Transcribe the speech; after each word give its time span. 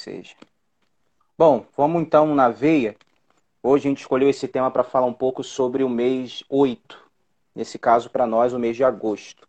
seja. 0.00 0.34
Bom, 1.36 1.66
vamos 1.76 2.02
então 2.02 2.34
na 2.34 2.48
veia. 2.48 2.96
Hoje 3.62 3.86
a 3.86 3.90
gente 3.90 4.00
escolheu 4.00 4.30
esse 4.30 4.48
tema 4.48 4.70
para 4.70 4.82
falar 4.82 5.06
um 5.06 5.12
pouco 5.12 5.44
sobre 5.44 5.84
o 5.84 5.88
mês 5.88 6.42
8. 6.48 6.98
Nesse 7.54 7.78
caso, 7.78 8.08
para 8.08 8.26
nós, 8.26 8.52
o 8.52 8.58
mês 8.58 8.76
de 8.76 8.84
agosto. 8.84 9.46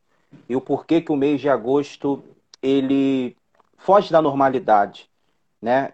E 0.49 0.55
o 0.55 0.61
porquê 0.61 0.99
que 1.01 1.11
o 1.11 1.15
mês 1.15 1.39
de 1.39 1.47
agosto 1.47 2.21
ele 2.61 3.35
foge 3.77 4.11
da 4.11 4.21
normalidade, 4.21 5.09
né? 5.61 5.93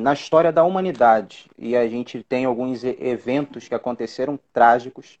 Na 0.00 0.12
história 0.12 0.52
da 0.52 0.64
humanidade. 0.64 1.48
E 1.56 1.76
a 1.76 1.88
gente 1.88 2.22
tem 2.24 2.44
alguns 2.44 2.82
eventos 2.82 3.68
que 3.68 3.74
aconteceram 3.74 4.38
trágicos 4.52 5.20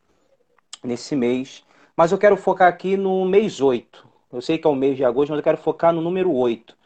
nesse 0.82 1.14
mês. 1.14 1.64
Mas 1.96 2.10
eu 2.10 2.18
quero 2.18 2.36
focar 2.36 2.68
aqui 2.68 2.96
no 2.96 3.24
mês 3.24 3.60
8. 3.60 4.08
Eu 4.32 4.42
sei 4.42 4.58
que 4.58 4.66
é 4.66 4.70
o 4.70 4.74
mês 4.74 4.96
de 4.96 5.04
agosto, 5.04 5.30
mas 5.30 5.38
eu 5.38 5.44
quero 5.44 5.58
focar 5.58 5.92
no 5.92 6.00
número 6.00 6.32
8 6.32 6.76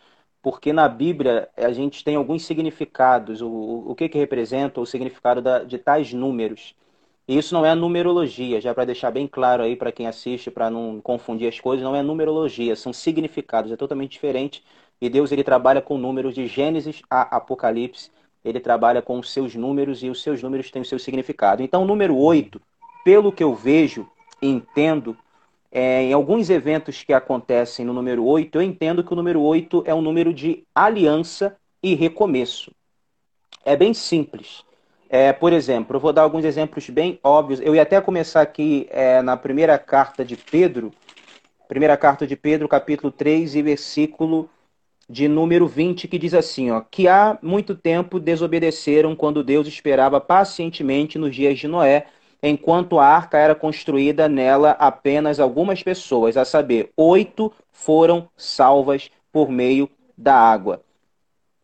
porque 0.43 0.73
na 0.73 0.89
Bíblia 0.89 1.49
a 1.57 1.73
gente 1.73 2.05
tem 2.05 2.17
alguns 2.17 2.45
significados, 2.45 3.41
o, 3.43 3.85
o 3.87 3.95
que, 3.95 4.09
que 4.09 4.19
representa 4.19 4.81
o 4.81 4.87
significado 4.87 5.43
da, 5.43 5.65
de 5.65 5.79
tais 5.79 6.13
números. 6.13 6.75
E 7.27 7.37
isso 7.37 7.53
não 7.55 7.67
é 7.67 7.75
numerologia, 7.75 8.61
já 8.61 8.73
para 8.73 8.87
deixar 8.87 9.11
bem 9.11 9.27
claro 9.27 9.63
aí 9.63 9.77
para 9.77 9.93
quem 9.93 10.07
assiste, 10.07 10.51
para 10.51 10.71
não 10.71 11.01
confundir 11.01 11.49
as 11.49 11.61
coisas, 11.61 11.85
não 11.85 11.95
é 11.95 12.03
numerologia, 12.03 12.75
são 12.75 12.93
significados, 12.93 13.71
é 13.71 13.77
totalmente 13.77 14.13
diferente. 14.13 14.65
E 15.01 15.09
Deus 15.11 15.31
ele 15.31 15.45
trabalha 15.45 15.83
com 15.83 15.99
números 15.99 16.35
de 16.35 16.47
Gênesis 16.47 17.03
a 17.11 17.37
Apocalipse, 17.37 18.11
ele 18.45 18.61
trabalha 18.61 19.03
com 19.03 19.19
os 19.19 19.31
seus 19.31 19.55
números 19.55 20.03
e 20.03 20.09
os 20.09 20.23
seus 20.23 20.43
números 20.43 20.71
têm 20.71 20.83
o 20.83 20.85
seu 20.85 20.99
significado. 20.99 21.63
Então, 21.63 21.83
o 21.83 21.87
número 21.87 22.17
8, 22.17 22.61
pelo 23.05 23.31
que 23.31 23.45
eu 23.45 23.55
vejo 23.55 24.09
entendo, 24.41 25.17
é, 25.71 26.03
em 26.03 26.13
alguns 26.13 26.49
eventos 26.49 27.03
que 27.03 27.13
acontecem 27.13 27.85
no 27.85 27.93
número 27.93 28.25
8, 28.25 28.57
eu 28.57 28.63
entendo 28.63 29.05
que 29.05 29.13
o 29.13 29.17
número 29.17 29.41
8 29.43 29.83
é 29.87 29.95
um 29.95 30.01
número 30.01 30.33
de 30.33 30.65
aliança 30.75 31.57
e 31.83 31.95
recomeço. 31.95 32.73
É 33.65 33.77
bem 33.77 33.93
simples. 33.93 34.65
É, 35.11 35.33
por 35.33 35.53
exemplo, 35.53 35.97
eu 35.97 36.01
vou 36.01 36.13
dar 36.13 36.23
alguns 36.23 36.45
exemplos 36.45 36.89
bem 36.91 37.19
óbvios. 37.23 37.61
Eu 37.61 37.75
ia 37.75 37.83
até 37.83 38.01
começar 38.01 38.43
aqui 38.43 38.87
é, 38.91 39.23
na 39.23 39.37
primeira 39.37 39.79
carta 39.79 40.25
de 40.25 40.37
Pedro, 40.37 40.93
primeira 41.67 41.97
carta 41.97 42.27
de 42.27 42.37
Pedro, 42.37 42.69
capítulo 42.69 43.11
3 43.11 43.55
e 43.55 43.63
versículo 43.63 44.49
de 45.09 45.27
número 45.27 45.67
20, 45.67 46.07
que 46.07 46.19
diz 46.19 46.35
assim, 46.35 46.71
ó, 46.71 46.83
que 46.83 47.09
há 47.09 47.39
muito 47.41 47.75
tempo 47.75 48.21
desobedeceram 48.21 49.17
quando 49.17 49.43
Deus 49.43 49.67
esperava 49.67 50.21
pacientemente 50.21 51.19
nos 51.19 51.35
dias 51.35 51.59
de 51.59 51.67
Noé, 51.67 52.07
enquanto 52.43 52.99
a 52.99 53.07
arca 53.07 53.39
era 53.39 53.55
construída 53.55 54.29
nela 54.29 54.71
apenas 54.79 55.41
algumas 55.41 55.83
pessoas, 55.83 56.37
a 56.37 56.45
saber, 56.45 56.91
oito 56.97 57.53
foram 57.73 58.29
salvas 58.37 59.11
por 59.33 59.51
meio 59.51 59.89
da 60.17 60.35
água. 60.35 60.83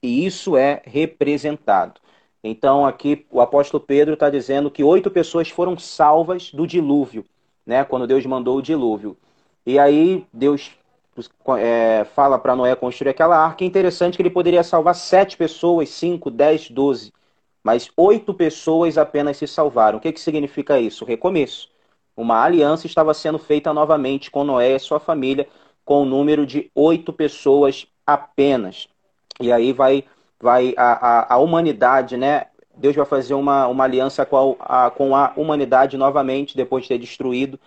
E 0.03 0.27
isso 0.27 0.57
é 0.57 0.83
representado. 0.85 2.01
Então, 2.43 2.85
aqui 2.85 3.27
o 3.31 3.41
apóstolo 3.41 3.83
Pedro 3.83 4.15
está 4.15 4.29
dizendo 4.29 4.71
que 4.71 4.85
oito 4.85 5.11
pessoas 5.11 5.49
foram 5.49 5.79
salvas 5.79 6.51
do 6.53 6.67
dilúvio, 6.67 7.25
né? 7.65 7.85
Quando 7.85 8.07
Deus 8.07 8.27
mandou 8.27 8.59
o 8.59 8.63
dilúvio. 8.63 9.17
E 9.65 9.79
aí 9.79 10.27
Deus 10.31 10.73
é, 11.59 12.05
fala 12.15 12.39
para 12.39 12.55
Noé 12.55 12.77
construir 12.77 13.11
aquela 13.11 13.39
arca. 13.39 13.65
É 13.65 13.67
interessante 13.67 14.17
que 14.17 14.23
ele 14.23 14.29
poderia 14.29 14.63
salvar 14.63 14.95
sete 14.95 15.39
pessoas, 15.39 15.89
cinco, 15.89 16.31
dez, 16.31 16.69
doze 16.69 17.13
mas 17.65 17.91
oito 17.97 18.35
pessoas 18.35 18.99
apenas 18.99 19.39
se 19.39 19.47
salvaram. 19.49 19.99
O 19.99 20.01
que, 20.01 20.13
que 20.13 20.21
significa 20.21 20.79
isso? 20.79 21.05
Recomeço. 21.05 21.71
Uma 22.17 22.45
aliança 22.45 22.87
estava 22.87 23.15
sendo 23.15 23.39
feita 23.39 23.73
novamente 23.73 24.31
com 24.31 24.45
Noé 24.45 24.77
e 24.77 24.79
sua 24.79 25.01
família, 25.01 25.49
com 25.85 26.03
o 26.03 26.05
número 26.05 26.47
de 26.47 26.71
oito 26.75 27.13
pessoas 27.13 27.87
apenas. 28.07 28.87
E 29.41 29.51
aí 29.51 29.73
vai, 29.73 30.05
vai 30.41 30.75
a, 30.77 30.93
a, 30.93 31.35
a 31.35 31.39
humanidade, 31.39 32.17
né? 32.17 32.47
Deus 32.77 32.95
vai 32.95 33.07
fazer 33.07 33.35
uma, 33.35 33.67
uma 33.67 33.85
aliança 33.85 34.27
com 34.27 34.57
a, 34.61 34.91
com 34.91 35.17
a 35.17 35.33
humanidade 35.37 35.97
novamente, 35.97 36.57
depois 36.57 36.85
de 36.85 36.89
ter 36.91 36.99
destruído 36.99 37.59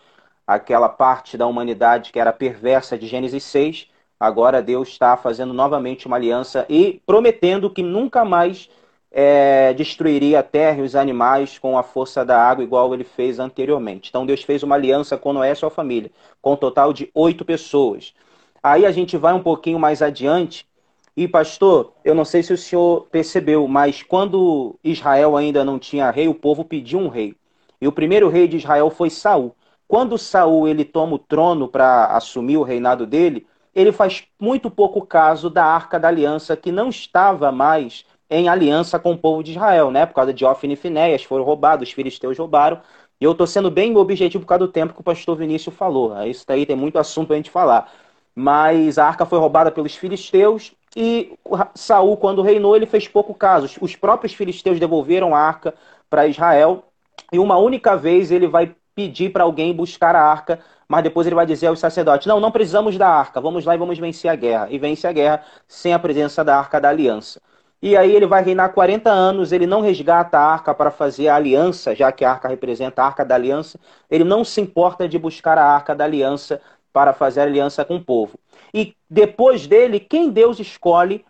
aquela 0.45 0.87
parte 0.87 1.37
da 1.37 1.47
humanidade 1.47 2.11
que 2.11 2.19
era 2.19 2.31
perversa 2.31 2.97
de 2.97 3.07
Gênesis 3.07 3.43
6. 3.43 3.87
Agora 4.19 4.61
Deus 4.61 4.89
está 4.89 5.17
fazendo 5.17 5.53
novamente 5.53 6.07
uma 6.07 6.15
aliança 6.15 6.65
e 6.69 7.01
prometendo 7.05 7.69
que 7.69 7.83
nunca 7.83 8.23
mais 8.23 8.69
é, 9.11 9.73
destruiria 9.73 10.39
a 10.39 10.43
terra 10.43 10.79
e 10.79 10.81
os 10.81 10.95
animais 10.95 11.57
com 11.57 11.77
a 11.77 11.83
força 11.83 12.25
da 12.25 12.39
água, 12.41 12.63
igual 12.63 12.93
ele 12.93 13.03
fez 13.03 13.39
anteriormente. 13.39 14.09
Então 14.09 14.25
Deus 14.25 14.43
fez 14.43 14.63
uma 14.63 14.75
aliança 14.75 15.17
com 15.17 15.33
Noé 15.33 15.51
e 15.51 15.55
sua 15.55 15.69
família, 15.69 16.11
com 16.41 16.53
um 16.53 16.57
total 16.57 16.93
de 16.93 17.09
oito 17.13 17.45
pessoas. 17.45 18.13
Aí 18.61 18.85
a 18.85 18.91
gente 18.91 19.17
vai 19.17 19.33
um 19.33 19.43
pouquinho 19.43 19.79
mais 19.79 20.01
adiante. 20.01 20.67
E, 21.15 21.27
pastor, 21.27 21.93
eu 22.03 22.13
não 22.13 22.25
sei 22.25 22.43
se 22.43 22.53
o 22.53 22.57
senhor 22.57 23.07
percebeu, 23.09 23.67
mas 23.67 24.03
quando 24.03 24.77
Israel 24.83 25.35
ainda 25.35 25.65
não 25.65 25.79
tinha 25.79 26.11
rei, 26.11 26.27
o 26.27 26.35
povo 26.35 26.63
pediu 26.63 26.99
um 26.99 27.07
rei. 27.07 27.35
E 27.81 27.87
o 27.87 27.91
primeiro 27.91 28.29
rei 28.29 28.47
de 28.47 28.57
Israel 28.57 28.89
foi 28.89 29.09
Saul. 29.09 29.55
Quando 29.87 30.17
Saul 30.17 30.67
ele 30.67 30.83
toma 30.83 31.15
o 31.15 31.19
trono 31.19 31.67
para 31.67 32.05
assumir 32.07 32.57
o 32.57 32.63
reinado 32.63 33.07
dele, 33.07 33.47
ele 33.73 33.91
faz 33.91 34.25
muito 34.39 34.69
pouco 34.69 35.05
caso 35.05 35.49
da 35.49 35.63
Arca 35.63 35.99
da 35.99 36.07
Aliança, 36.07 36.57
que 36.57 36.71
não 36.71 36.89
estava 36.89 37.51
mais 37.51 38.05
em 38.29 38.49
aliança 38.49 38.99
com 38.99 39.13
o 39.13 39.17
povo 39.17 39.43
de 39.43 39.51
Israel, 39.51 39.91
né? 39.91 40.05
Por 40.05 40.13
causa 40.13 40.33
de 40.33 40.45
Ofne 40.45 40.73
e 40.73 40.77
Finéias, 40.77 41.23
foram 41.23 41.43
roubados, 41.43 41.87
os 41.89 41.93
filisteus 41.93 42.37
roubaram. 42.37 42.81
E 43.19 43.25
eu 43.25 43.31
estou 43.31 43.47
sendo 43.47 43.71
bem 43.71 43.95
objetivo 43.97 44.43
por 44.43 44.49
causa 44.49 44.65
do 44.65 44.71
tempo 44.71 44.93
que 44.93 45.01
o 45.01 45.03
pastor 45.03 45.35
Vinícius 45.37 45.75
falou. 45.75 46.15
Isso 46.25 46.45
daí 46.47 46.65
tem 46.65 46.75
muito 46.75 46.99
assunto 46.99 47.27
para 47.27 47.35
a 47.35 47.37
gente 47.37 47.49
falar. 47.49 47.91
Mas 48.35 48.97
a 48.97 49.07
arca 49.07 49.25
foi 49.25 49.39
roubada 49.39 49.71
pelos 49.71 49.95
filisteus 49.95 50.73
e 50.95 51.37
Saul, 51.75 52.17
quando 52.17 52.41
reinou, 52.41 52.75
ele 52.75 52.85
fez 52.85 53.07
pouco 53.07 53.33
caso. 53.33 53.69
Os 53.81 53.95
próprios 53.95 54.33
filisteus 54.33 54.79
devolveram 54.79 55.35
a 55.35 55.39
arca 55.39 55.73
para 56.09 56.27
Israel 56.27 56.85
e 57.31 57.39
uma 57.39 57.57
única 57.57 57.95
vez 57.95 58.31
ele 58.31 58.47
vai 58.47 58.75
pedir 58.95 59.31
para 59.31 59.43
alguém 59.43 59.73
buscar 59.75 60.15
a 60.15 60.21
arca, 60.23 60.59
mas 60.87 61.03
depois 61.03 61.27
ele 61.27 61.35
vai 61.35 61.45
dizer 61.45 61.67
aos 61.67 61.79
sacerdotes: 61.79 62.25
Não, 62.25 62.39
não 62.39 62.51
precisamos 62.51 62.97
da 62.97 63.07
arca, 63.07 63.39
vamos 63.41 63.65
lá 63.65 63.75
e 63.75 63.77
vamos 63.77 63.99
vencer 63.99 64.31
a 64.31 64.35
guerra. 64.35 64.67
E 64.71 64.79
vence 64.79 65.05
a 65.07 65.11
guerra 65.11 65.43
sem 65.67 65.93
a 65.93 65.99
presença 65.99 66.43
da 66.43 66.57
arca 66.57 66.79
da 66.81 66.89
aliança. 66.89 67.41
E 67.81 67.95
aí 67.95 68.15
ele 68.15 68.25
vai 68.25 68.43
reinar 68.43 68.73
40 68.73 69.09
anos, 69.09 69.51
ele 69.51 69.67
não 69.67 69.81
resgata 69.81 70.37
a 70.37 70.41
arca 70.41 70.73
para 70.73 70.89
fazer 70.89 71.27
a 71.27 71.35
aliança, 71.35 71.95
já 71.95 72.11
que 72.11 72.25
a 72.25 72.31
arca 72.31 72.47
representa 72.47 73.03
a 73.03 73.05
arca 73.05 73.23
da 73.23 73.35
aliança. 73.35 73.79
Ele 74.09 74.23
não 74.23 74.43
se 74.43 74.59
importa 74.59 75.07
de 75.07 75.19
buscar 75.19 75.57
a 75.57 75.63
arca 75.63 75.93
da 75.93 76.03
aliança 76.03 76.59
para 76.91 77.13
fazer 77.13 77.41
aliança 77.41 77.85
com 77.85 77.97
o 77.97 78.03
povo. 78.03 78.39
E 78.73 78.95
depois 79.07 79.67
dele, 79.67 79.99
quem 79.99 80.31
Deus 80.31 80.59
escolhe 80.59 81.23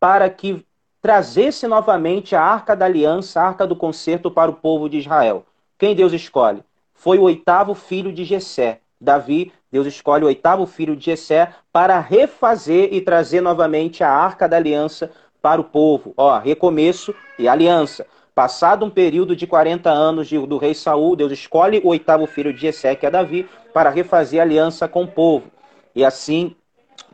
para 0.00 0.28
que 0.28 0.64
trazesse 1.00 1.68
novamente 1.68 2.34
a 2.34 2.42
arca 2.42 2.74
da 2.74 2.86
aliança, 2.86 3.40
a 3.40 3.46
arca 3.46 3.64
do 3.64 3.76
concerto 3.76 4.30
para 4.30 4.50
o 4.50 4.54
povo 4.54 4.88
de 4.88 4.98
Israel? 4.98 5.46
Quem 5.78 5.94
Deus 5.94 6.12
escolhe? 6.12 6.64
Foi 6.92 7.18
o 7.18 7.22
oitavo 7.22 7.74
filho 7.74 8.12
de 8.12 8.24
Jessé, 8.24 8.80
Davi. 9.00 9.52
Deus 9.70 9.86
escolhe 9.86 10.24
o 10.24 10.26
oitavo 10.26 10.66
filho 10.66 10.96
de 10.96 11.04
Jessé 11.04 11.52
para 11.72 12.00
refazer 12.00 12.92
e 12.92 13.00
trazer 13.00 13.40
novamente 13.40 14.02
a 14.02 14.10
arca 14.10 14.48
da 14.48 14.56
aliança 14.56 15.12
para 15.40 15.60
o 15.60 15.64
povo. 15.64 16.12
Ó, 16.16 16.38
recomeço 16.38 17.14
e 17.38 17.48
aliança. 17.48 18.06
Passado 18.34 18.84
um 18.84 18.90
período 18.90 19.34
de 19.34 19.46
40 19.46 19.90
anos 19.90 20.28
de, 20.28 20.38
do 20.46 20.58
rei 20.58 20.72
Saul, 20.74 21.16
Deus 21.16 21.32
escolhe 21.32 21.80
o 21.82 21.88
oitavo 21.88 22.26
filho 22.26 22.52
de 22.52 22.60
Jessé, 22.60 22.94
que 22.94 23.04
é 23.04 23.10
Davi, 23.10 23.48
para 23.74 23.90
refazer 23.90 24.40
aliança 24.40 24.86
com 24.86 25.02
o 25.02 25.08
povo. 25.08 25.50
E 25.94 26.04
assim 26.04 26.54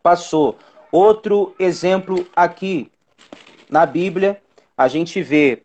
passou. 0.03 0.59
Outro 0.93 1.55
exemplo 1.59 2.27
aqui 2.37 2.91
na 3.71 3.87
Bíblia, 3.87 4.41
a 4.77 4.87
gente 4.87 5.23
vê 5.23 5.63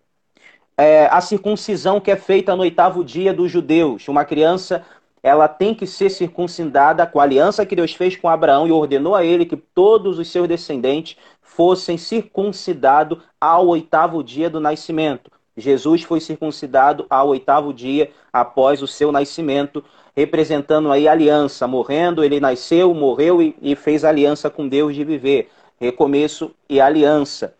é, 0.77 1.07
a 1.07 1.19
circuncisão 1.19 1.99
que 1.99 2.09
é 2.09 2.15
feita 2.15 2.55
no 2.55 2.61
oitavo 2.61 3.03
dia 3.03 3.33
dos 3.33 3.51
judeus. 3.51 4.07
Uma 4.07 4.23
criança 4.23 4.85
ela 5.21 5.47
tem 5.47 5.75
que 5.75 5.85
ser 5.85 6.09
circuncidada 6.09 7.05
com 7.05 7.19
a 7.19 7.23
aliança 7.23 7.65
que 7.65 7.75
Deus 7.75 7.93
fez 7.93 8.15
com 8.15 8.29
Abraão 8.29 8.65
e 8.65 8.71
ordenou 8.71 9.15
a 9.15 9.23
ele 9.23 9.45
que 9.45 9.57
todos 9.57 10.17
os 10.17 10.31
seus 10.31 10.47
descendentes 10.47 11.17
fossem 11.59 11.97
circuncidados 11.97 13.17
ao 13.37 13.67
oitavo 13.67 14.23
dia 14.23 14.49
do 14.49 14.61
nascimento. 14.61 15.29
Jesus 15.57 16.03
foi 16.03 16.21
circuncidado 16.21 17.05
ao 17.09 17.27
oitavo 17.27 17.73
dia 17.73 18.13
após 18.31 18.81
o 18.81 18.87
seu 18.87 19.11
nascimento, 19.11 19.83
representando 20.15 20.89
aí 20.89 21.05
aliança. 21.05 21.67
Morrendo, 21.67 22.23
ele 22.23 22.39
nasceu, 22.39 22.93
morreu 22.93 23.41
e, 23.41 23.53
e 23.61 23.75
fez 23.75 24.05
aliança 24.05 24.49
com 24.49 24.69
Deus 24.69 24.95
de 24.95 25.03
viver. 25.03 25.49
Recomeço 25.77 26.55
e 26.69 26.79
aliança. 26.79 27.53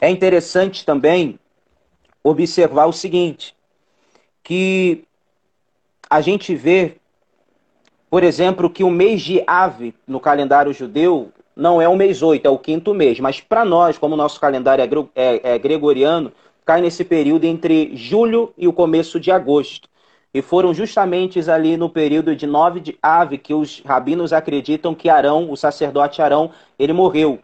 É 0.00 0.08
interessante 0.08 0.86
também 0.86 1.36
observar 2.22 2.86
o 2.86 2.92
seguinte, 2.92 3.56
que 4.44 5.02
a 6.08 6.20
gente 6.20 6.54
vê, 6.54 6.98
por 8.08 8.22
exemplo, 8.22 8.70
que 8.70 8.84
o 8.84 8.90
mês 8.90 9.20
de 9.22 9.42
Ave 9.44 9.92
no 10.06 10.20
calendário 10.20 10.72
judeu 10.72 11.32
não 11.60 11.80
é 11.80 11.86
o 11.86 11.94
mês 11.94 12.22
8, 12.22 12.46
é 12.46 12.50
o 12.50 12.58
quinto 12.58 12.94
mês. 12.94 13.20
Mas 13.20 13.40
para 13.40 13.64
nós, 13.64 13.98
como 13.98 14.14
o 14.14 14.16
nosso 14.16 14.40
calendário 14.40 15.10
é, 15.14 15.36
é, 15.36 15.54
é 15.54 15.58
gregoriano, 15.58 16.32
cai 16.64 16.80
nesse 16.80 17.04
período 17.04 17.44
entre 17.44 17.94
julho 17.94 18.52
e 18.56 18.66
o 18.66 18.72
começo 18.72 19.20
de 19.20 19.30
agosto. 19.30 19.88
E 20.32 20.40
foram 20.40 20.72
justamente 20.72 21.38
ali 21.50 21.76
no 21.76 21.90
período 21.90 22.34
de 22.34 22.46
9 22.46 22.80
de 22.80 22.98
Ave 23.02 23.36
que 23.36 23.52
os 23.52 23.82
rabinos 23.84 24.32
acreditam 24.32 24.94
que 24.94 25.10
Arão, 25.10 25.50
o 25.50 25.56
sacerdote 25.56 26.22
Arão, 26.22 26.50
ele 26.78 26.92
morreu. 26.92 27.40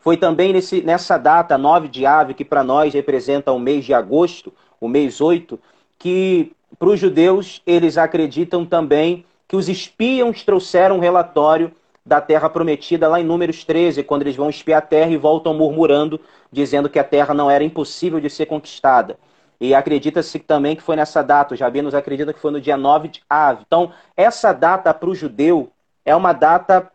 Foi 0.00 0.16
também 0.16 0.52
nesse, 0.52 0.80
nessa 0.80 1.18
data, 1.18 1.58
9 1.58 1.86
de 1.86 2.06
ave, 2.06 2.32
que 2.32 2.44
para 2.44 2.64
nós 2.64 2.94
representa 2.94 3.52
o 3.52 3.58
mês 3.58 3.84
de 3.84 3.92
agosto, 3.92 4.52
o 4.80 4.88
mês 4.88 5.20
8, 5.20 5.60
que 5.98 6.52
para 6.78 6.88
os 6.88 6.98
judeus 6.98 7.60
eles 7.66 7.98
acreditam 7.98 8.64
também 8.64 9.26
que 9.46 9.54
os 9.54 9.68
espiões 9.68 10.42
trouxeram 10.42 10.96
um 10.96 11.00
relatório 11.00 11.70
da 12.04 12.20
terra 12.20 12.48
prometida 12.48 13.08
lá 13.08 13.20
em 13.20 13.24
Números 13.24 13.64
13, 13.64 14.02
quando 14.02 14.22
eles 14.22 14.36
vão 14.36 14.48
espiar 14.48 14.78
a 14.78 14.86
terra 14.86 15.10
e 15.10 15.16
voltam 15.16 15.54
murmurando, 15.54 16.20
dizendo 16.50 16.88
que 16.88 16.98
a 16.98 17.04
terra 17.04 17.34
não 17.34 17.50
era 17.50 17.62
impossível 17.62 18.20
de 18.20 18.30
ser 18.30 18.46
conquistada. 18.46 19.18
E 19.60 19.74
acredita-se 19.74 20.38
também 20.38 20.74
que 20.74 20.82
foi 20.82 20.96
nessa 20.96 21.22
data, 21.22 21.52
os 21.52 21.60
rabinos 21.60 21.94
acreditam 21.94 22.32
que 22.32 22.40
foi 22.40 22.50
no 22.50 22.60
dia 22.60 22.78
9 22.78 23.08
de 23.08 23.22
Ave. 23.28 23.62
Então, 23.66 23.92
essa 24.16 24.52
data 24.52 24.92
para 24.94 25.10
o 25.10 25.14
judeu 25.14 25.70
é 26.04 26.16
uma 26.16 26.32
data 26.32 26.90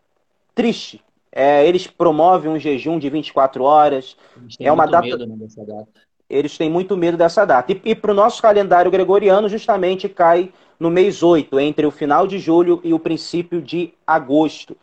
triste. 0.52 1.00
É, 1.30 1.64
eles 1.66 1.86
promovem 1.86 2.50
um 2.50 2.58
jejum 2.58 2.98
de 2.98 3.08
24 3.08 3.62
horas. 3.62 4.16
é 4.58 4.72
uma 4.72 4.86
data... 4.86 5.06
Medo, 5.06 5.26
né, 5.26 5.36
dessa 5.36 5.64
data. 5.64 5.86
Eles 6.28 6.58
têm 6.58 6.68
muito 6.68 6.96
medo 6.96 7.16
dessa 7.16 7.44
data. 7.44 7.70
E, 7.70 7.80
e 7.84 7.94
para 7.94 8.10
o 8.10 8.14
nosso 8.14 8.42
calendário 8.42 8.90
gregoriano, 8.90 9.48
justamente 9.48 10.08
cai 10.08 10.52
no 10.80 10.90
mês 10.90 11.22
8, 11.22 11.60
entre 11.60 11.86
o 11.86 11.90
final 11.92 12.26
de 12.26 12.38
julho 12.38 12.80
e 12.82 12.92
o 12.92 12.98
princípio 12.98 13.62
de 13.62 13.94
agosto. 14.04 14.76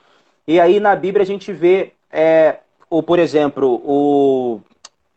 E 0.48 0.60
aí 0.60 0.80
na 0.80 0.96
Bíblia 0.96 1.24
a 1.24 1.26
gente 1.26 1.54
vê, 1.54 1.94
é, 2.12 2.58
o, 2.90 3.02
por 3.02 3.18
exemplo, 3.18 3.82
o, 3.86 4.60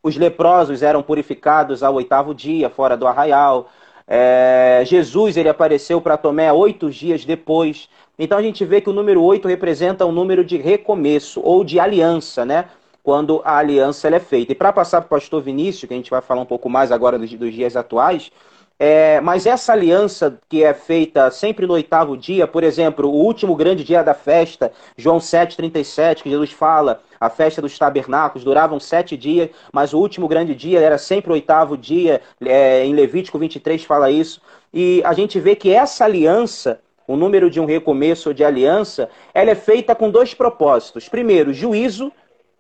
os 0.03 0.17
leprosos 0.17 0.83
eram 0.83 1.03
purificados 1.03 1.83
ao 1.83 1.95
oitavo 1.95 2.35
dia, 2.35 2.71
fora 2.71 2.97
do 2.97 3.07
arraial. 3.07 3.69
É, 4.07 4.83
Jesus 4.87 5.37
ele 5.37 5.49
apareceu 5.49 6.01
para 6.01 6.17
Tomé 6.17 6.53
oito 6.53 6.91
dias 6.91 7.25
depois. 7.25 7.89
Então 8.17 8.39
a 8.39 8.43
gente 8.43 8.65
vê 8.65 8.81
que 8.81 8.89
o 8.89 8.93
número 8.93 9.23
oito 9.23 9.49
representa 9.49 10.07
um 10.07 10.13
número 10.13 10.45
de 10.45 10.57
recomeço 10.57 11.41
ou 11.43 11.65
de 11.65 11.81
aliança, 11.81 12.45
né? 12.45 12.67
Quando 13.03 13.43
a 13.45 13.59
aliança 13.59 14.09
é 14.09 14.21
feita. 14.21 14.53
E 14.53 14.55
para 14.55 14.73
passar 14.73 15.01
para 15.01 15.07
o 15.07 15.11
pastor 15.11 15.43
Vinícius, 15.43 15.89
que 15.89 15.95
a 15.95 15.97
gente 15.97 16.11
vai 16.11 16.21
falar 16.21 16.41
um 16.41 16.47
pouco 16.47 16.69
mais 16.69 16.93
agora 16.93 17.19
dos, 17.19 17.33
dos 17.33 17.53
dias 17.53 17.77
atuais, 17.77 18.31
é, 18.79 19.21
mas 19.23 19.47
essa 19.47 19.73
aliança 19.73 20.39
que 20.49 20.63
é 20.63 20.75
feita 20.75 21.31
sempre 21.31 21.67
no 21.67 21.73
oitavo 21.73 22.17
dia, 22.17 22.47
por 22.47 22.63
exemplo, 22.63 23.09
o 23.09 23.25
último 23.25 23.57
grande 23.57 23.83
dia 23.83 24.03
da 24.05 24.13
festa, 24.13 24.71
João 24.97 25.19
7,37, 25.19 26.23
que 26.23 26.31
Jesus 26.31 26.53
fala, 26.53 27.01
a 27.19 27.31
festa 27.31 27.63
dos 27.63 27.79
tabernáculos, 27.79 28.45
duravam 28.45 28.79
sete 28.79 29.17
dias, 29.17 29.49
mas 29.73 29.95
o 29.95 29.99
último 29.99 30.29
grande 30.29 30.55
dia 30.55 30.81
era 30.81 30.99
sempre 30.99 31.31
o 31.31 31.35
oitavo 31.35 31.77
dia, 31.77 32.21
é, 32.45 32.85
em 32.85 32.95
Levítico 32.95 33.39
23 33.39 33.83
fala 33.85 34.11
isso. 34.11 34.43
E 34.75 35.01
a 35.05 35.15
gente 35.15 35.41
vê 35.41 35.57
que 35.57 35.73
essa 35.73 36.05
aliança, 36.05 36.79
o 37.09 37.17
número 37.17 37.49
de 37.49 37.59
um 37.59 37.65
recomeço 37.65 38.35
de 38.35 38.45
aliança, 38.45 39.09
ela 39.33 39.51
é 39.51 39.55
feita 39.55 39.95
com 39.95 40.11
dois 40.11 40.35
propósitos. 40.35 41.09
Primeiro, 41.09 41.51
juízo 41.55 42.13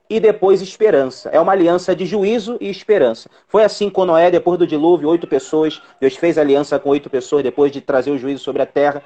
e 0.08 0.20
depois 0.20 0.62
esperança. 0.62 1.28
É 1.30 1.40
uma 1.40 1.52
aliança 1.52 1.94
de 1.94 2.06
juízo 2.06 2.56
e 2.60 2.68
esperança. 2.68 3.28
Foi 3.48 3.64
assim 3.64 3.90
com 3.90 4.04
Noé, 4.04 4.30
depois 4.30 4.58
do 4.58 4.66
dilúvio, 4.66 5.08
oito 5.08 5.26
pessoas. 5.26 5.82
Deus 6.00 6.16
fez 6.16 6.38
aliança 6.38 6.78
com 6.78 6.90
oito 6.90 7.10
pessoas 7.10 7.42
depois 7.42 7.72
de 7.72 7.80
trazer 7.80 8.10
o 8.10 8.18
juízo 8.18 8.42
sobre 8.42 8.62
a 8.62 8.66
terra. 8.66 9.02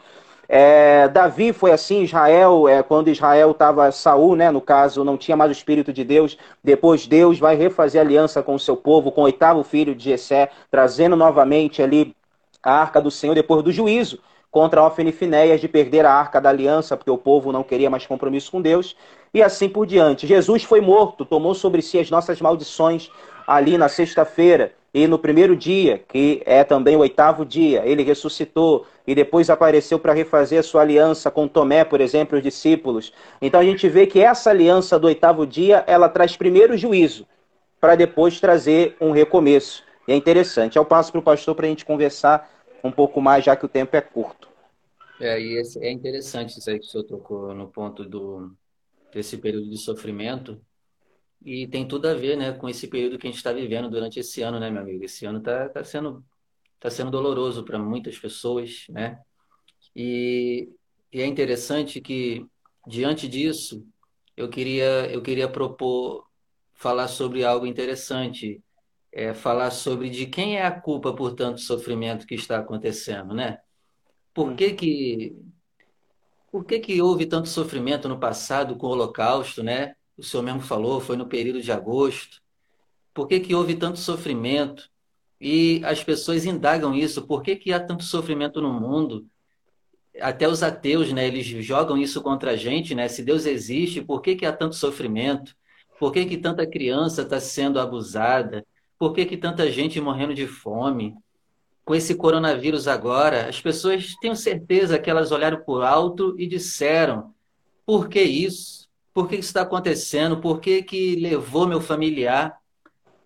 É, 0.49 1.07
Davi 1.09 1.53
foi 1.53 1.71
assim, 1.71 2.03
Israel, 2.03 2.69
é, 2.69 2.83
quando 2.83 3.09
Israel 3.09 3.53
estava 3.53 3.91
Saul, 3.93 4.35
né, 4.35 4.51
no 4.51 4.61
caso, 4.61 5.05
não 5.05 5.17
tinha 5.17 5.37
mais 5.37 5.49
o 5.51 5.53
Espírito 5.53 5.93
de 5.93 6.05
Deus. 6.05 6.37
Depois 6.63 7.07
Deus 7.07 7.39
vai 7.39 7.55
refazer 7.55 8.01
aliança 8.01 8.43
com 8.43 8.55
o 8.55 8.59
seu 8.59 8.77
povo, 8.77 9.13
com 9.13 9.21
o 9.21 9.25
oitavo 9.25 9.63
filho 9.63 9.95
de 9.95 10.05
Jessé, 10.05 10.51
trazendo 10.71 11.15
novamente 11.15 11.83
ali 11.83 12.15
a 12.63 12.73
arca 12.73 13.01
do 13.01 13.11
Senhor 13.11 13.35
depois 13.35 13.63
do 13.63 13.73
juízo 13.73 14.19
contra 14.51 14.83
Ofne 14.83 15.11
e 15.11 15.13
Finéias 15.13 15.61
de 15.61 15.69
perder 15.69 16.05
a 16.05 16.13
arca 16.13 16.41
da 16.41 16.49
aliança, 16.49 16.97
porque 16.97 17.11
o 17.11 17.19
povo 17.19 17.53
não 17.53 17.63
queria 17.63 17.89
mais 17.89 18.07
compromisso 18.07 18.51
com 18.51 18.61
Deus 18.61 18.97
e 19.33 19.43
assim 19.43 19.69
por 19.69 19.87
diante. 19.87 20.27
Jesus 20.27 20.65
foi 20.65 20.81
morto, 20.81 21.25
tomou 21.25 21.55
sobre 21.55 21.83
si 21.83 21.99
as 21.99 22.11
nossas 22.11 22.41
maldições 22.41 23.11
ali 23.47 23.79
na 23.79 23.89
sexta-feira. 23.89 24.73
E 24.93 25.07
no 25.07 25.21
primeiro 25.21 25.55
dia, 25.55 26.03
que 26.09 26.43
é 26.45 26.65
também 26.65 26.97
o 26.97 27.01
oitavo 27.01 27.45
dia, 27.45 27.83
ele 27.85 28.03
ressuscitou 28.03 28.87
e 29.07 29.15
depois 29.15 29.49
apareceu 29.49 30.01
para 30.01 30.13
refazer 30.13 30.59
a 30.59 30.65
sua 30.65 30.81
aliança 30.81 31.31
com 31.31 31.47
Tomé, 31.47 31.85
por 31.85 32.01
exemplo, 32.01 32.37
os 32.37 32.43
discípulos. 32.43 33.13
Então 33.41 33.61
a 33.61 33.65
gente 33.65 33.89
vê 33.89 34.05
que 34.05 34.19
essa 34.19 34.51
aliança 34.51 34.99
do 34.99 35.07
oitavo 35.07 35.47
dia, 35.47 35.85
ela 35.87 36.09
traz 36.09 36.37
primeiro 36.37 36.77
juízo, 36.77 37.25
para 37.81 37.95
depois 37.95 38.41
trazer 38.41 38.97
um 39.01 39.13
recomeço. 39.13 39.85
E 40.09 40.13
é 40.13 40.17
interessante. 40.17 40.77
Eu 40.77 40.85
passo 40.85 41.13
para 41.13 41.21
o 41.21 41.23
pastor 41.23 41.55
para 41.55 41.67
a 41.67 41.69
gente 41.69 41.85
conversar 41.85 42.51
um 42.83 42.93
pouco 42.93 43.21
mais, 43.21 43.45
já 43.45 43.57
que 43.57 43.65
o 43.65 43.69
tempo 43.69 43.97
é 43.97 44.01
curto. 44.01 44.49
É, 45.21 45.41
e 45.41 45.59
esse, 45.59 45.79
é 45.85 45.91
interessante 45.91 46.59
isso 46.59 46.71
aí 46.71 46.79
que 46.79 46.87
o 46.87 46.89
senhor 46.89 47.05
tocou 47.05 47.55
no 47.55 47.69
ponto 47.69 48.05
do, 48.05 48.57
desse 49.13 49.37
período 49.37 49.69
de 49.69 49.77
sofrimento. 49.77 50.61
E 51.45 51.67
tem 51.67 51.87
tudo 51.87 52.07
a 52.07 52.15
ver, 52.15 52.37
né, 52.37 52.53
com 52.53 52.69
esse 52.69 52.89
período 52.89 53.19
que 53.19 53.27
a 53.27 53.31
gente 53.31 53.39
está 53.39 53.53
vivendo 53.53 53.89
durante 53.89 54.21
esse 54.21 54.43
ano, 54.43 54.59
né, 54.59 54.71
meu 54.71 54.83
amigo? 54.83 55.05
Esse 55.05 55.25
ano 55.27 55.39
está 55.39 55.69
tá 55.69 55.85
sendo, 55.85 56.25
tá 56.79 56.91
sendo 56.91 57.11
doloroso 57.11 57.65
para 57.65 57.79
muitas 57.79 58.19
pessoas, 58.19 58.87
né? 58.89 59.21
E, 59.95 60.69
e 61.13 61.21
é 61.21 61.27
interessante 61.27 62.01
que, 62.01 62.47
diante 62.87 63.27
disso, 63.27 63.87
eu 64.37 64.49
queria, 64.49 65.11
eu 65.11 65.23
queria 65.23 65.49
propor 65.49 66.27
falar 66.75 67.09
sobre 67.09 67.45
algo 67.45 67.67
interessante, 67.67 68.63
é, 69.13 69.35
falar 69.35 69.71
sobre 69.71 70.11
de 70.11 70.27
quem 70.27 70.57
é 70.57 70.65
a 70.65 70.71
culpa 70.71 71.15
por 71.15 71.35
tanto 71.35 71.61
sofrimento 71.61 72.27
que 72.27 72.35
está 72.35 72.59
acontecendo, 72.59 73.35
né? 73.35 73.59
Por 74.35 74.55
que 74.55 74.73
que 74.75 75.37
por 76.51 76.65
que, 76.65 76.81
que 76.81 77.01
houve 77.01 77.27
tanto 77.27 77.49
sofrimento 77.49 78.09
no 78.09 78.19
passado 78.19 78.77
com 78.77 78.89
o 78.89 78.91
Holocausto, 78.91 79.63
né? 79.63 79.95
O 80.17 80.23
senhor 80.23 80.43
mesmo 80.43 80.61
falou, 80.61 81.01
foi 81.01 81.17
no 81.17 81.29
período 81.29 81.63
de 81.63 81.71
agosto. 81.71 82.43
Por 83.15 83.29
que, 83.29 83.41
que 83.41 83.55
houve 83.55 83.77
tanto 83.77 83.99
sofrimento? 83.99 84.91
E 85.41 85.81
as 85.85 86.03
pessoas 86.03 86.45
indagam 86.45 86.95
isso. 86.95 87.27
Por 87.27 87.43
que, 87.43 87.57
que 87.57 87.73
há 87.73 87.81
tanto 87.81 88.05
sofrimento 88.05 88.61
no 88.61 88.73
mundo? 88.73 89.27
Até 90.21 90.49
os 90.49 90.63
ateus, 90.63 91.13
né? 91.13 91.27
Eles 91.27 91.47
jogam 91.65 91.97
isso 91.97 92.21
contra 92.23 92.53
a 92.53 92.57
gente, 92.57 92.95
né? 92.95 93.09
Se 93.09 93.23
Deus 93.23 93.47
existe, 93.47 94.03
por 94.03 94.21
que, 94.21 94.35
que 94.37 94.45
há 94.45 94.53
tanto 94.53 94.75
sofrimento? 94.75 95.55
Por 95.99 96.13
que, 96.13 96.27
que 96.27 96.37
tanta 96.37 96.67
criança 96.67 97.23
está 97.23 97.41
sendo 97.41 97.79
abusada? 97.79 98.67
Por 99.01 99.13
que, 99.13 99.27
que 99.27 99.37
tanta 99.37 99.69
gente 99.69 100.01
morrendo 100.01 100.33
de 100.33 100.47
fome? 100.47 101.17
com 101.91 101.95
esse 101.97 102.15
coronavírus 102.15 102.87
agora, 102.87 103.49
as 103.49 103.61
pessoas 103.61 104.15
tenho 104.21 104.37
certeza 104.37 104.97
que 104.97 105.11
elas 105.11 105.33
olharam 105.33 105.61
por 105.61 105.83
alto 105.83 106.37
e 106.39 106.47
disseram: 106.47 107.35
por 107.85 108.09
que 108.09 108.23
isso? 108.23 108.89
Por 109.13 109.29
que 109.29 109.35
isso 109.35 109.49
está 109.49 109.63
acontecendo? 109.63 110.41
Por 110.41 110.61
que, 110.61 110.85
que 110.85 111.17
levou 111.17 111.67
meu 111.67 111.81
familiar? 111.81 112.57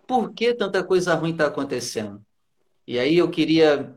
Por 0.07 0.33
que 0.33 0.51
tanta 0.51 0.83
coisa 0.83 1.13
ruim 1.13 1.29
está 1.29 1.45
acontecendo? 1.45 2.25
E 2.87 2.97
aí 2.97 3.19
eu 3.19 3.29
queria 3.29 3.95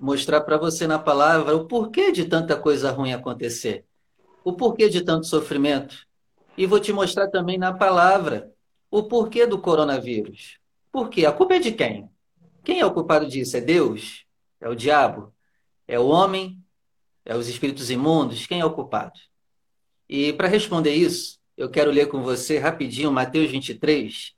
mostrar 0.00 0.40
para 0.40 0.56
você 0.56 0.86
na 0.86 0.98
palavra 0.98 1.54
o 1.54 1.66
porquê 1.66 2.10
de 2.10 2.24
tanta 2.24 2.56
coisa 2.56 2.90
ruim 2.90 3.12
acontecer, 3.12 3.84
o 4.42 4.54
porquê 4.54 4.88
de 4.88 5.02
tanto 5.02 5.26
sofrimento. 5.26 6.06
E 6.56 6.64
vou 6.64 6.80
te 6.80 6.94
mostrar 6.94 7.28
também 7.28 7.58
na 7.58 7.74
palavra 7.74 8.50
o 8.90 9.02
porquê 9.02 9.46
do 9.46 9.58
coronavírus. 9.58 10.58
Por 10.96 11.10
quê? 11.10 11.26
A 11.26 11.32
culpa 11.32 11.56
é 11.56 11.58
de 11.58 11.72
quem? 11.72 12.08
Quem 12.64 12.80
é 12.80 12.86
o 12.86 12.90
culpado 12.90 13.28
disso? 13.28 13.54
É 13.54 13.60
Deus? 13.60 14.24
É 14.58 14.66
o 14.66 14.74
diabo? 14.74 15.30
É 15.86 16.00
o 16.00 16.06
homem? 16.06 16.58
É 17.22 17.36
os 17.36 17.48
espíritos 17.48 17.90
imundos? 17.90 18.46
Quem 18.46 18.60
é 18.60 18.64
o 18.64 18.72
culpado? 18.72 19.20
E 20.08 20.32
para 20.32 20.48
responder 20.48 20.94
isso, 20.94 21.38
eu 21.54 21.68
quero 21.68 21.90
ler 21.90 22.08
com 22.08 22.22
você 22.22 22.56
rapidinho 22.56 23.12
Mateus 23.12 23.50
23, 23.50 24.32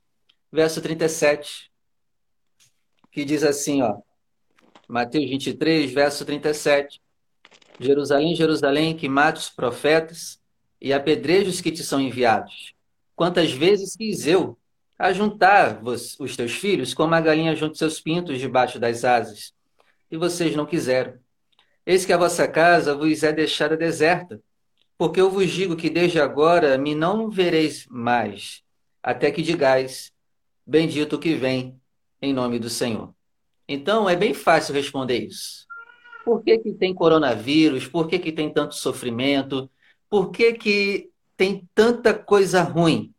verso 0.51 0.81
37, 0.81 1.71
que 3.09 3.23
diz 3.23 3.41
assim, 3.41 3.81
ó. 3.81 3.95
Mateus 4.85 5.29
23, 5.29 5.89
verso 5.93 6.25
37. 6.25 7.01
Jerusalém, 7.79 8.35
Jerusalém, 8.35 8.97
que 8.97 9.07
mata 9.07 9.39
os 9.39 9.49
profetas 9.49 10.41
e 10.81 10.91
apedreja 10.91 11.49
os 11.49 11.61
que 11.61 11.71
te 11.71 11.85
são 11.85 12.01
enviados. 12.01 12.73
Quantas 13.15 13.49
vezes 13.49 13.95
quis 13.95 14.27
eu 14.27 14.58
a 14.99 15.13
juntar 15.13 15.81
os 15.81 16.35
teus 16.35 16.51
filhos 16.51 16.93
como 16.93 17.15
a 17.15 17.21
galinha 17.21 17.55
junta 17.55 17.75
seus 17.75 18.01
pintos 18.01 18.37
debaixo 18.37 18.77
das 18.77 19.05
asas. 19.05 19.53
E 20.11 20.17
vocês 20.17 20.53
não 20.57 20.65
quiseram. 20.65 21.17
Eis 21.85 22.03
que 22.03 22.11
a 22.11 22.17
vossa 22.17 22.45
casa 22.45 22.93
vos 22.93 23.23
é 23.23 23.31
deixada 23.31 23.77
deserta, 23.77 24.41
porque 24.97 25.21
eu 25.21 25.31
vos 25.31 25.49
digo 25.49 25.77
que 25.77 25.89
desde 25.89 26.19
agora 26.19 26.77
me 26.77 26.93
não 26.93 27.29
vereis 27.29 27.87
mais, 27.89 28.61
até 29.01 29.31
que 29.31 29.41
digais, 29.41 30.11
bendito 30.67 31.17
que 31.17 31.33
vem 31.33 31.79
em 32.21 32.33
nome 32.33 32.59
do 32.59 32.69
Senhor. 32.69 33.13
Então 33.65 34.09
é 34.09 34.17
bem 34.17 34.33
fácil 34.33 34.73
responder 34.73 35.19
isso. 35.25 35.65
Por 36.25 36.43
que, 36.43 36.57
que 36.57 36.73
tem 36.73 36.93
coronavírus? 36.93 37.87
Por 37.87 38.07
que, 38.07 38.19
que 38.19 38.33
tem 38.33 38.51
tanto 38.51 38.75
sofrimento? 38.75 39.71
Por 40.09 40.29
que, 40.29 40.53
que 40.53 41.09
tem 41.37 41.67
tanta 41.73 42.13
coisa 42.13 42.61
ruim? 42.61 43.13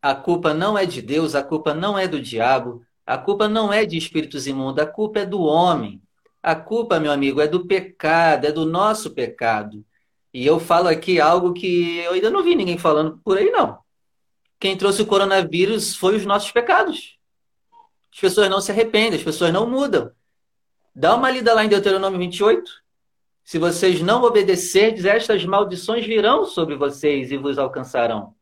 A 0.00 0.14
culpa 0.14 0.54
não 0.54 0.78
é 0.78 0.86
de 0.86 1.02
Deus, 1.02 1.34
a 1.34 1.42
culpa 1.42 1.74
não 1.74 1.98
é 1.98 2.06
do 2.06 2.20
diabo, 2.20 2.84
a 3.04 3.18
culpa 3.18 3.48
não 3.48 3.72
é 3.72 3.84
de 3.84 3.96
espíritos 3.96 4.46
imundos, 4.46 4.82
a 4.82 4.86
culpa 4.86 5.20
é 5.20 5.26
do 5.26 5.40
homem. 5.40 6.00
A 6.42 6.54
culpa, 6.54 7.00
meu 7.00 7.10
amigo, 7.10 7.40
é 7.40 7.48
do 7.48 7.66
pecado, 7.66 8.46
é 8.46 8.52
do 8.52 8.64
nosso 8.64 9.10
pecado. 9.10 9.84
E 10.32 10.46
eu 10.46 10.60
falo 10.60 10.88
aqui 10.88 11.20
algo 11.20 11.52
que 11.52 11.98
eu 11.98 12.12
ainda 12.12 12.30
não 12.30 12.44
vi 12.44 12.54
ninguém 12.54 12.78
falando 12.78 13.18
por 13.24 13.38
aí, 13.38 13.50
não. 13.50 13.78
quem 14.60 14.76
trouxe 14.76 15.02
o 15.02 15.06
coronavírus 15.06 15.96
foi 15.96 16.16
os 16.16 16.26
nossos 16.26 16.52
pecados. 16.52 17.18
As 18.12 18.20
pessoas 18.20 18.48
não 18.50 18.60
se 18.60 18.70
arrependem, 18.70 19.18
as 19.18 19.24
pessoas 19.24 19.52
não 19.52 19.68
mudam. 19.68 20.12
Dá 20.94 21.14
uma 21.14 21.30
lida 21.30 21.54
lá 21.54 21.64
em 21.64 21.68
Deuteronômio 21.68 22.18
28. 22.18 22.70
Se 23.44 23.58
vocês 23.58 24.02
não 24.02 24.22
obedecerdes, 24.22 25.04
estas 25.04 25.44
maldições 25.44 26.04
virão 26.04 26.44
sobre 26.44 26.76
vocês 26.76 27.30
e 27.30 27.36
vos 27.36 27.58
alcançarão. 27.58 28.34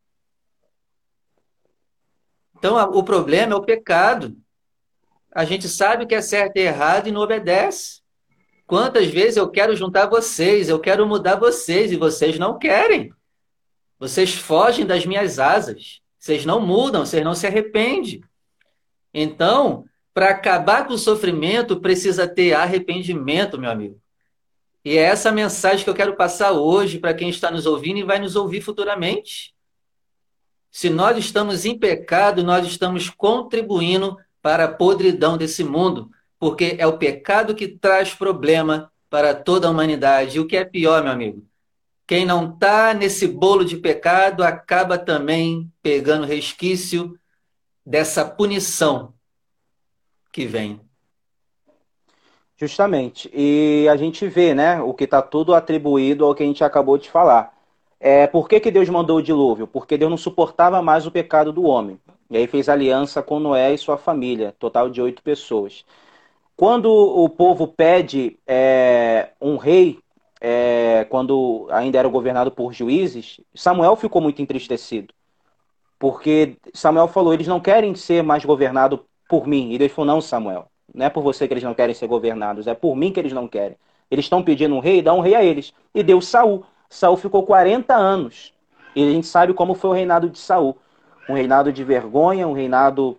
Então, 2.58 2.76
o 2.92 3.02
problema 3.02 3.52
é 3.52 3.56
o 3.56 3.62
pecado. 3.62 4.36
A 5.32 5.44
gente 5.44 5.68
sabe 5.68 6.04
o 6.04 6.06
que 6.06 6.14
é 6.14 6.22
certo 6.22 6.56
e 6.56 6.60
errado 6.60 7.08
e 7.08 7.12
não 7.12 7.20
obedece. 7.20 8.00
Quantas 8.66 9.06
vezes 9.06 9.36
eu 9.36 9.48
quero 9.48 9.76
juntar 9.76 10.06
vocês, 10.06 10.68
eu 10.68 10.80
quero 10.80 11.06
mudar 11.06 11.36
vocês 11.36 11.92
e 11.92 11.96
vocês 11.96 12.38
não 12.38 12.58
querem. 12.58 13.12
Vocês 13.98 14.34
fogem 14.34 14.86
das 14.86 15.04
minhas 15.06 15.38
asas. 15.38 16.00
Vocês 16.18 16.44
não 16.44 16.60
mudam, 16.60 17.04
vocês 17.04 17.22
não 17.22 17.34
se 17.34 17.46
arrependem. 17.46 18.22
Então, 19.12 19.84
para 20.12 20.30
acabar 20.30 20.86
com 20.86 20.94
o 20.94 20.98
sofrimento, 20.98 21.80
precisa 21.80 22.26
ter 22.26 22.54
arrependimento, 22.54 23.58
meu 23.58 23.70
amigo. 23.70 24.00
E 24.84 24.96
é 24.96 25.02
essa 25.02 25.32
mensagem 25.32 25.84
que 25.84 25.90
eu 25.90 25.94
quero 25.94 26.16
passar 26.16 26.52
hoje 26.52 26.98
para 26.98 27.14
quem 27.14 27.28
está 27.28 27.50
nos 27.50 27.66
ouvindo 27.66 27.98
e 27.98 28.04
vai 28.04 28.18
nos 28.18 28.36
ouvir 28.36 28.60
futuramente. 28.60 29.55
Se 30.76 30.90
nós 30.90 31.16
estamos 31.16 31.64
em 31.64 31.78
pecado, 31.78 32.44
nós 32.44 32.66
estamos 32.66 33.08
contribuindo 33.08 34.18
para 34.42 34.66
a 34.66 34.70
podridão 34.70 35.38
desse 35.38 35.64
mundo 35.64 36.10
porque 36.38 36.76
é 36.78 36.86
o 36.86 36.98
pecado 36.98 37.54
que 37.54 37.66
traz 37.66 38.12
problema 38.12 38.92
para 39.08 39.34
toda 39.34 39.66
a 39.66 39.70
humanidade. 39.70 40.36
E 40.36 40.40
o 40.40 40.46
que 40.46 40.54
é 40.54 40.66
pior, 40.66 41.02
meu 41.02 41.12
amigo? 41.12 41.42
Quem 42.06 42.26
não 42.26 42.52
está 42.52 42.92
nesse 42.92 43.26
bolo 43.26 43.64
de 43.64 43.78
pecado 43.78 44.44
acaba 44.44 44.98
também 44.98 45.72
pegando 45.82 46.26
resquício 46.26 47.18
dessa 47.82 48.22
punição 48.22 49.14
que 50.30 50.44
vem. 50.44 50.78
Justamente. 52.54 53.30
E 53.32 53.88
a 53.90 53.96
gente 53.96 54.28
vê, 54.28 54.54
né, 54.54 54.78
o 54.82 54.92
que 54.92 55.04
está 55.04 55.22
tudo 55.22 55.54
atribuído 55.54 56.26
ao 56.26 56.34
que 56.34 56.42
a 56.42 56.46
gente 56.46 56.62
acabou 56.62 56.98
de 56.98 57.08
falar. 57.08 57.55
É, 57.98 58.26
por 58.26 58.48
que, 58.48 58.60
que 58.60 58.70
Deus 58.70 58.88
mandou 58.88 59.18
o 59.18 59.22
dilúvio? 59.22 59.66
Porque 59.66 59.96
Deus 59.96 60.10
não 60.10 60.16
suportava 60.18 60.82
mais 60.82 61.06
o 61.06 61.10
pecado 61.10 61.52
do 61.52 61.64
homem. 61.64 61.98
E 62.30 62.36
aí 62.36 62.46
fez 62.46 62.68
aliança 62.68 63.22
com 63.22 63.38
Noé 63.40 63.72
e 63.72 63.78
sua 63.78 63.96
família, 63.96 64.54
total 64.58 64.90
de 64.90 65.00
oito 65.00 65.22
pessoas. 65.22 65.84
Quando 66.56 66.90
o 66.90 67.28
povo 67.28 67.68
pede 67.68 68.38
é, 68.46 69.30
um 69.40 69.56
rei, 69.56 69.98
é, 70.40 71.06
quando 71.10 71.68
ainda 71.70 71.98
era 71.98 72.08
governado 72.08 72.50
por 72.50 72.72
juízes, 72.72 73.40
Samuel 73.54 73.96
ficou 73.96 74.22
muito 74.22 74.42
entristecido. 74.42 75.14
Porque 75.98 76.56
Samuel 76.74 77.08
falou: 77.08 77.32
eles 77.34 77.46
não 77.46 77.60
querem 77.60 77.94
ser 77.94 78.22
mais 78.22 78.44
governados 78.44 79.00
por 79.28 79.46
mim. 79.46 79.72
E 79.72 79.78
Deus 79.78 79.92
falou: 79.92 80.14
não, 80.14 80.20
Samuel, 80.20 80.70
não 80.94 81.06
é 81.06 81.10
por 81.10 81.22
você 81.22 81.46
que 81.46 81.54
eles 81.54 81.64
não 81.64 81.74
querem 81.74 81.94
ser 81.94 82.06
governados, 82.06 82.66
é 82.66 82.74
por 82.74 82.96
mim 82.96 83.12
que 83.12 83.20
eles 83.20 83.32
não 83.32 83.48
querem. 83.48 83.76
Eles 84.10 84.26
estão 84.26 84.42
pedindo 84.42 84.74
um 84.74 84.80
rei, 84.80 85.02
dá 85.02 85.12
um 85.14 85.20
rei 85.20 85.34
a 85.34 85.44
eles. 85.44 85.72
E 85.94 86.02
deu 86.02 86.20
Saul. 86.20 86.64
Saul 86.88 87.16
ficou 87.16 87.44
40 87.44 87.94
anos. 87.94 88.52
E 88.94 89.06
a 89.06 89.10
gente 89.10 89.26
sabe 89.26 89.52
como 89.52 89.74
foi 89.74 89.90
o 89.90 89.92
reinado 89.92 90.30
de 90.30 90.38
Saul. 90.38 90.76
Um 91.28 91.34
reinado 91.34 91.72
de 91.72 91.84
vergonha, 91.84 92.46
um 92.46 92.52
reinado 92.52 93.18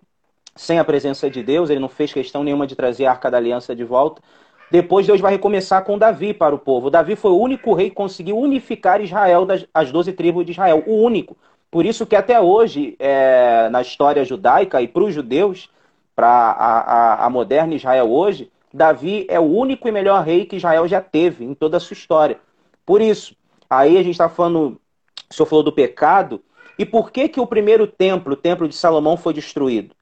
sem 0.56 0.80
a 0.80 0.84
presença 0.84 1.30
de 1.30 1.44
Deus, 1.44 1.70
ele 1.70 1.80
não 1.80 1.88
fez 1.90 2.12
questão 2.12 2.44
nenhuma 2.44 2.66
de 2.66 2.76
trazer 2.76 3.06
a 3.06 3.12
arca 3.12 3.30
da 3.30 3.38
aliança 3.38 3.76
de 3.76 3.84
volta. 3.84 4.22
Depois 4.70 5.06
Deus 5.08 5.22
vai 5.22 5.32
recomeçar 5.32 5.84
com 5.84 5.98
Davi 5.98 6.34
para 6.34 6.54
o 6.54 6.60
povo. 6.60 6.90
Davi 6.90 7.16
foi 7.16 7.32
o 7.32 7.40
único 7.40 7.74
rei 7.74 7.90
que 7.90 7.96
conseguiu 7.96 8.38
unificar 8.38 9.00
Israel, 9.02 9.46
das, 9.46 9.66
as 9.74 9.92
doze 9.92 10.12
tribos 10.12 10.46
de 10.46 10.52
Israel, 10.52 10.84
o 10.86 10.96
único. 11.04 11.38
Por 11.72 11.86
isso 11.86 12.06
que 12.06 12.16
até 12.16 12.40
hoje, 12.40 12.96
é, 13.00 13.70
na 13.70 13.82
história 13.82 14.26
judaica 14.26 14.82
e 14.82 14.88
para 14.88 15.04
os 15.04 15.14
judeus, 15.14 15.70
para 16.16 16.28
a, 16.28 16.80
a, 16.80 17.26
a 17.26 17.30
moderna 17.30 17.76
Israel 17.76 18.12
hoje, 18.12 18.52
Davi 18.74 19.26
é 19.30 19.40
o 19.40 19.44
único 19.44 19.88
e 19.88 19.92
melhor 19.92 20.24
rei 20.24 20.46
que 20.46 20.58
Israel 20.58 20.88
já 20.88 21.00
teve 21.00 21.46
em 21.46 21.54
toda 21.54 21.78
a 21.78 21.80
sua 21.80 21.94
história. 21.94 22.40
Por 22.86 23.02
isso, 23.02 23.36
aí 23.70 23.98
a 23.98 24.04
gente 24.04 24.12
está 24.12 24.30
falando, 24.30 24.80
o 25.30 25.34
senhor 25.34 25.48
falou 25.48 25.64
do 25.64 25.72
pecado, 25.72 26.42
e 26.78 26.86
por 26.86 27.12
que 27.12 27.28
que 27.28 27.40
o 27.40 27.48
primeiro 27.48 27.88
templo, 27.88 28.34
o 28.34 28.38
templo 28.38 28.68
de 28.68 28.76
Salomão, 28.76 29.18
foi 29.18 29.34
destruído? 29.34 29.96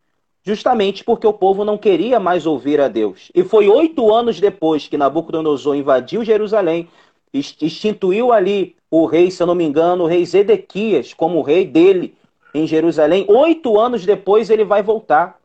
justamente 0.46 1.04
porque 1.04 1.26
o 1.26 1.34
povo 1.34 1.66
não 1.66 1.78
queria 1.78 2.20
mais 2.20 2.46
ouvir 2.46 2.80
a 2.80 2.88
Deus. 2.88 3.32
E 3.34 3.44
foi 3.44 3.68
oito 3.68 4.14
anos 4.14 4.40
depois 4.40 4.88
que 4.88 4.98
Nabucodonosor 4.98 5.76
invadiu 5.76 6.24
Jerusalém, 6.24 6.88
instituiu 7.34 8.32
ali 8.32 8.76
o 8.90 9.08
rei, 9.08 9.32
se 9.32 9.42
eu 9.42 9.48
não 9.48 9.56
me 9.56 9.64
engano, 9.64 10.04
o 10.04 10.08
rei 10.08 10.24
Zedequias 10.24 11.14
como 11.14 11.42
rei 11.42 11.66
dele 11.66 12.16
em 12.54 12.68
Jerusalém. 12.68 13.26
Oito 13.28 13.80
anos 13.80 14.06
depois 14.06 14.52
ele 14.52 14.64
vai 14.64 14.84
voltar 14.84 15.38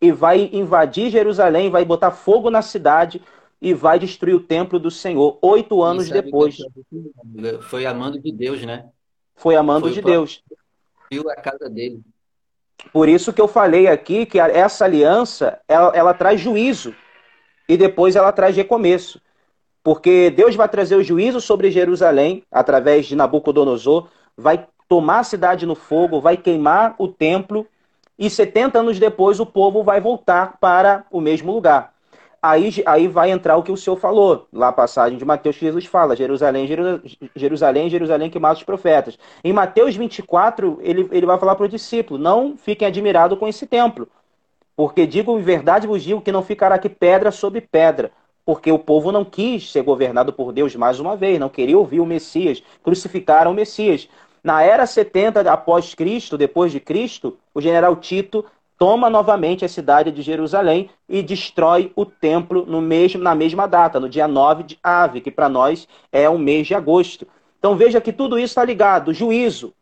e 0.00 0.10
vai 0.10 0.48
invadir 0.52 1.10
Jerusalém, 1.10 1.70
vai 1.70 1.84
botar 1.84 2.10
fogo 2.10 2.50
na 2.50 2.62
cidade 2.62 3.20
e 3.60 3.72
vai 3.72 3.98
destruir 3.98 4.34
o 4.34 4.40
templo 4.40 4.78
do 4.78 4.90
Senhor. 4.90 5.38
Oito 5.40 5.82
anos 5.82 6.08
depois. 6.08 6.56
Foi 7.62 7.86
amando 7.86 8.18
de 8.18 8.32
Deus, 8.32 8.62
né? 8.62 8.88
Foi 9.34 9.56
amando 9.56 9.86
Foi 9.86 9.94
de 9.94 10.02
Deus. 10.02 10.42
Viu 11.10 11.28
a 11.30 11.36
casa 11.36 11.68
dele. 11.68 12.02
Por 12.92 13.08
isso 13.08 13.32
que 13.32 13.40
eu 13.40 13.48
falei 13.48 13.86
aqui 13.88 14.26
que 14.26 14.38
essa 14.38 14.84
aliança 14.84 15.58
ela, 15.66 15.92
ela 15.94 16.14
traz 16.14 16.40
juízo 16.40 16.94
e 17.68 17.76
depois 17.76 18.16
ela 18.16 18.32
traz 18.32 18.54
recomeço. 18.54 19.20
Porque 19.82 20.30
Deus 20.30 20.54
vai 20.54 20.68
trazer 20.68 20.96
o 20.96 21.02
juízo 21.02 21.40
sobre 21.40 21.70
Jerusalém 21.70 22.42
através 22.50 23.06
de 23.06 23.16
Nabucodonosor, 23.16 24.08
vai 24.36 24.66
tomar 24.88 25.20
a 25.20 25.24
cidade 25.24 25.64
no 25.64 25.74
fogo, 25.74 26.20
vai 26.20 26.36
queimar 26.36 26.94
o 26.98 27.08
templo 27.08 27.66
e 28.18 28.28
70 28.28 28.78
anos 28.78 28.98
depois 28.98 29.40
o 29.40 29.46
povo 29.46 29.82
vai 29.82 30.00
voltar 30.00 30.58
para 30.58 31.06
o 31.10 31.20
mesmo 31.20 31.52
lugar 31.52 31.95
aí, 32.42 32.82
aí 32.86 33.08
vai 33.08 33.30
entrar 33.30 33.56
o 33.56 33.62
que 33.62 33.72
o 33.72 33.76
senhor 33.76 33.96
falou, 33.96 34.46
lá 34.52 34.68
a 34.68 34.72
passagem 34.72 35.18
de 35.18 35.24
Mateus, 35.24 35.56
Jesus 35.56 35.86
fala, 35.86 36.16
Jerusalém, 36.16 36.66
Jerusalém, 37.34 37.90
Jerusalém 37.90 38.30
que 38.30 38.38
mata 38.38 38.58
os 38.58 38.62
profetas. 38.62 39.18
Em 39.42 39.52
Mateus 39.52 39.96
24, 39.96 40.78
ele, 40.82 41.08
ele 41.10 41.26
vai 41.26 41.38
falar 41.38 41.54
para 41.54 41.66
o 41.66 41.68
discípulo, 41.68 42.18
não 42.18 42.56
fiquem 42.56 42.86
admirados 42.86 43.38
com 43.38 43.48
esse 43.48 43.66
templo, 43.66 44.08
porque 44.76 45.06
digo 45.06 45.38
em 45.38 45.42
verdade 45.42 45.86
vos 45.86 46.02
digo 46.02 46.20
que 46.20 46.32
não 46.32 46.42
ficará 46.42 46.74
aqui 46.74 46.88
pedra 46.88 47.30
sobre 47.30 47.60
pedra, 47.60 48.12
porque 48.44 48.70
o 48.70 48.78
povo 48.78 49.10
não 49.10 49.24
quis 49.24 49.72
ser 49.72 49.82
governado 49.82 50.32
por 50.32 50.52
Deus 50.52 50.76
mais 50.76 51.00
uma 51.00 51.16
vez, 51.16 51.40
não 51.40 51.48
queria 51.48 51.76
ouvir 51.76 52.00
o 52.00 52.06
Messias, 52.06 52.62
crucificaram 52.82 53.50
o 53.50 53.54
Messias. 53.54 54.08
Na 54.44 54.62
era 54.62 54.86
70 54.86 55.50
após 55.50 55.92
Cristo, 55.94 56.38
depois 56.38 56.70
de 56.70 56.78
Cristo, 56.78 57.36
o 57.52 57.60
general 57.60 57.96
Tito 57.96 58.44
toma 58.78 59.08
novamente 59.08 59.64
a 59.64 59.68
cidade 59.68 60.10
de 60.10 60.22
Jerusalém 60.22 60.90
e 61.08 61.22
destrói 61.22 61.92
o 61.96 62.04
templo 62.04 62.66
no 62.66 62.80
mesmo, 62.80 63.22
na 63.22 63.34
mesma 63.34 63.66
data, 63.66 63.98
no 63.98 64.08
dia 64.08 64.28
9 64.28 64.62
de 64.62 64.78
Ave, 64.82 65.20
que 65.20 65.30
para 65.30 65.48
nós 65.48 65.88
é 66.12 66.28
o 66.28 66.38
mês 66.38 66.66
de 66.66 66.74
agosto. 66.74 67.26
Então 67.58 67.76
veja 67.76 68.00
que 68.00 68.12
tudo 68.12 68.38
isso 68.38 68.52
está 68.52 68.64
ligado, 68.64 69.14
juízo. 69.14 69.72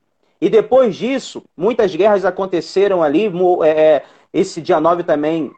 E 0.40 0.48
depois 0.48 0.96
disso, 0.96 1.42
muitas 1.56 1.94
guerras 1.94 2.24
aconteceram 2.24 3.02
ali. 3.02 3.32
É, 3.62 3.68
é, 3.68 4.02
esse 4.32 4.60
dia 4.60 4.80
9 4.80 5.02
também 5.02 5.50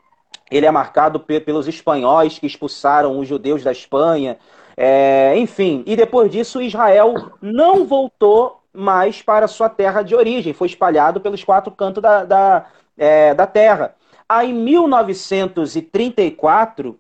ele 0.51 0.67
é 0.67 0.71
marcado 0.71 1.19
pelos 1.19 1.67
espanhóis 1.67 2.39
que 2.39 2.47
expulsaram 2.47 3.19
os 3.19 3.27
judeus 3.27 3.63
da 3.63 3.73
Espanha. 3.73 4.39
É, 4.77 5.35
enfim, 5.37 5.83
e 5.87 5.97
depois 5.97 6.31
disso 6.31 6.61
Israel 6.61 7.33
não 7.41 7.87
voltou 7.87 8.61
mais 8.73 9.23
para 9.23 9.49
sua 9.49 9.71
terra 9.71 10.03
de 10.03 10.15
origem, 10.15 10.53
foi 10.53 10.69
espalhado 10.69 11.19
pelos 11.19 11.43
quatro 11.43 11.73
cantos 11.73 12.03
da, 12.03 12.25
da, 12.25 12.67
é, 12.97 13.35
da 13.35 13.47
Terra. 13.47 13.95
Aí, 14.29 14.51
em 14.51 14.55
1934, 14.55 16.99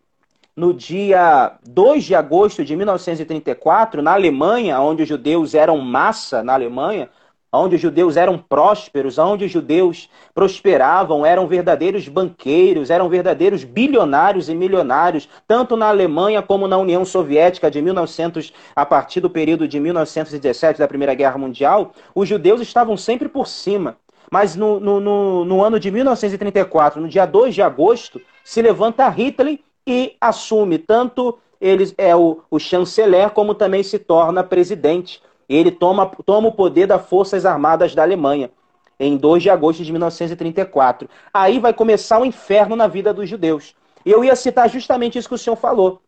no 0.56 0.72
dia 0.72 1.52
2 1.66 2.04
de 2.04 2.14
agosto 2.14 2.64
de 2.64 2.76
1934, 2.76 4.00
na 4.00 4.12
Alemanha, 4.12 4.80
onde 4.80 5.02
os 5.02 5.08
judeus 5.08 5.54
eram 5.54 5.78
massa 5.78 6.42
na 6.42 6.54
Alemanha, 6.54 7.10
onde 7.52 7.76
os 7.76 7.80
judeus 7.80 8.16
eram 8.16 8.38
prósperos, 8.38 9.18
onde 9.18 9.44
os 9.44 9.50
judeus 9.50 10.08
prosperavam, 10.34 11.24
eram 11.24 11.46
verdadeiros 11.46 12.08
banqueiros, 12.08 12.90
eram 12.90 13.08
verdadeiros 13.08 13.64
bilionários 13.64 14.48
e 14.48 14.54
milionários, 14.54 15.28
tanto 15.46 15.76
na 15.76 15.88
Alemanha 15.88 16.42
como 16.42 16.68
na 16.68 16.76
União 16.76 17.04
Soviética 17.04 17.70
de 17.70 17.80
1900, 17.80 18.52
a 18.74 18.86
partir 18.86 19.20
do 19.20 19.30
período 19.30 19.66
de 19.66 19.80
1917 19.80 20.78
da 20.78 20.88
Primeira 20.88 21.14
Guerra 21.14 21.38
Mundial, 21.38 21.92
os 22.14 22.28
judeus 22.28 22.60
estavam 22.60 22.96
sempre 22.96 23.28
por 23.28 23.46
cima. 23.46 23.96
Mas 24.30 24.56
no, 24.56 24.80
no, 24.80 25.00
no, 25.00 25.44
no 25.44 25.64
ano 25.64 25.78
de 25.78 25.90
1934, 25.90 27.00
no 27.00 27.08
dia 27.08 27.26
2 27.26 27.54
de 27.54 27.62
agosto, 27.62 28.20
se 28.44 28.60
levanta 28.60 29.08
Hitler 29.08 29.60
e 29.86 30.16
assume 30.20 30.78
tanto 30.78 31.38
ele 31.60 31.92
é 31.96 32.14
o, 32.14 32.42
o 32.50 32.58
chanceler 32.58 33.30
como 33.30 33.54
também 33.54 33.82
se 33.82 33.98
torna 33.98 34.44
presidente. 34.44 35.22
Ele 35.48 35.70
toma, 35.70 36.06
toma 36.24 36.48
o 36.48 36.52
poder 36.52 36.86
das 36.86 37.06
Forças 37.08 37.46
Armadas 37.46 37.94
da 37.94 38.02
Alemanha 38.02 38.50
em 38.98 39.16
2 39.16 39.42
de 39.42 39.50
agosto 39.50 39.84
de 39.84 39.92
1934. 39.92 41.08
Aí 41.32 41.58
vai 41.58 41.72
começar 41.72 42.18
o 42.18 42.22
um 42.22 42.24
inferno 42.24 42.74
na 42.74 42.86
vida 42.86 43.12
dos 43.12 43.28
judeus. 43.28 43.74
Eu 44.04 44.24
ia 44.24 44.36
citar 44.36 44.68
justamente 44.68 45.18
isso 45.18 45.28
que 45.28 45.34
o 45.34 45.38
senhor 45.38 45.56
falou. 45.56 46.00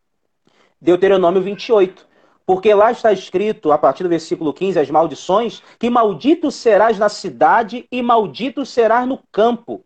Deuteronômio 0.81 1.43
28. 1.43 2.07
Porque 2.49 2.73
lá 2.73 2.91
está 2.91 3.13
escrito, 3.13 3.71
a 3.71 3.77
partir 3.77 4.03
do 4.05 4.09
versículo 4.09 4.55
15, 4.55 4.81
as 4.81 4.91
maldições, 4.91 5.63
que 5.79 5.91
maldito 5.91 6.51
serás 6.51 6.99
na 6.99 7.11
cidade 7.11 7.87
e 7.93 8.01
maldito 8.01 8.65
serás 8.65 9.07
no 9.07 9.21
campo. 9.31 9.85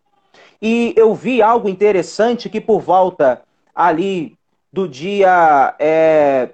E 0.61 0.93
eu 0.95 1.13
vi 1.13 1.41
algo 1.41 1.67
interessante 1.67 2.49
que 2.49 2.61
por 2.61 2.79
volta 2.79 3.41
ali 3.75 4.37
do 4.71 4.87
dia 4.87 5.75
é, 5.77 6.51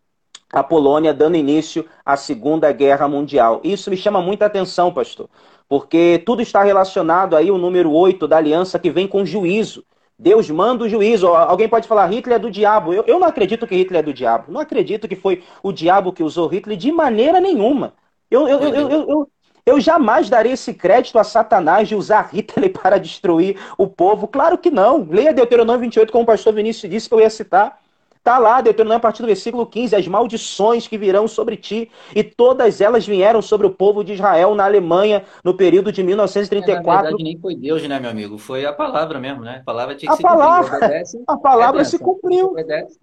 a 0.53 0.63
Polônia, 0.63 1.13
dando 1.13 1.35
início 1.35 1.85
à 2.05 2.15
Segunda 2.15 2.71
Guerra 2.71 3.07
Mundial. 3.07 3.59
Isso 3.63 3.89
me 3.89 3.97
chama 3.97 4.21
muita 4.21 4.45
atenção, 4.45 4.93
pastor, 4.93 5.27
porque 5.67 6.21
tudo 6.25 6.43
está 6.43 6.63
relacionado 6.63 7.35
aí 7.35 7.49
o 7.49 7.57
número 7.57 7.91
8 7.91 8.27
da 8.27 8.37
aliança 8.37 8.77
que 8.77 8.91
vem 8.91 9.07
com 9.07 9.25
juízo. 9.25 9.83
Deus 10.17 10.49
manda 10.51 10.83
o 10.83 10.89
juízo. 10.89 11.27
Alguém 11.27 11.67
pode 11.67 11.87
falar, 11.87 12.05
Hitler 12.07 12.35
é 12.35 12.39
do 12.39 12.51
diabo. 12.51 12.93
Eu, 12.93 13.03
eu 13.07 13.19
não 13.19 13.27
acredito 13.27 13.65
que 13.65 13.75
Hitler 13.75 14.01
é 14.01 14.03
do 14.03 14.13
diabo. 14.13 14.51
Não 14.51 14.61
acredito 14.61 15.07
que 15.07 15.15
foi 15.15 15.43
o 15.63 15.71
diabo 15.71 16.13
que 16.13 16.21
usou 16.21 16.47
Hitler 16.47 16.77
de 16.77 16.91
maneira 16.91 17.39
nenhuma. 17.39 17.93
Eu, 18.29 18.47
eu, 18.47 18.59
eu, 18.59 18.89
eu, 18.89 19.09
eu, 19.09 19.31
eu 19.65 19.79
jamais 19.81 20.29
darei 20.29 20.51
esse 20.51 20.73
crédito 20.73 21.17
a 21.17 21.23
Satanás 21.23 21.87
de 21.87 21.95
usar 21.95 22.29
Hitler 22.31 22.71
para 22.79 22.99
destruir 22.99 23.57
o 23.77 23.87
povo. 23.87 24.27
Claro 24.27 24.57
que 24.57 24.69
não. 24.69 25.03
Leia 25.09 25.33
Deuteronômio 25.33 25.81
28, 25.81 26.11
como 26.11 26.23
o 26.23 26.27
pastor 26.27 26.53
Vinícius 26.53 26.91
disse 26.91 27.09
que 27.09 27.15
eu 27.15 27.19
ia 27.19 27.29
citar. 27.29 27.82
Está 28.23 28.39
lá, 28.39 28.61
Deuteronômio, 28.61 28.99
a 28.99 29.01
partir 29.01 29.21
do 29.21 29.25
versículo 29.27 29.65
15, 29.65 29.97
as 29.97 30.07
maldições 30.07 30.87
que 30.87 30.97
virão 30.97 31.27
sobre 31.27 31.57
ti, 31.57 31.91
e 32.15 32.23
todas 32.23 32.79
elas 32.79 33.05
vieram 33.05 33.41
sobre 33.41 33.67
o 33.67 33.69
povo 33.69 34.01
de 34.01 34.13
Israel 34.13 34.55
na 34.55 34.63
Alemanha 34.63 35.25
no 35.43 35.53
período 35.53 35.91
de 35.91 36.01
1934. 36.01 36.71
É, 36.71 36.95
na 36.95 37.01
verdade, 37.01 37.21
nem 37.21 37.37
foi 37.37 37.53
Deus, 37.53 37.85
né, 37.85 37.99
meu 37.99 38.09
amigo? 38.09 38.37
Foi 38.37 38.65
a 38.65 38.71
palavra 38.71 39.19
mesmo, 39.19 39.41
né? 39.41 39.57
A 39.59 39.63
palavra 39.65 39.93
tinha 39.95 40.09
que 40.09 40.13
a 40.13 40.15
se 40.15 40.23
palavra. 40.23 40.77
Obedece, 40.77 41.21
a 41.27 41.35
palavra 41.35 41.83
se 41.83 41.99
cumpriu. 41.99 42.45
Obedece. 42.51 42.97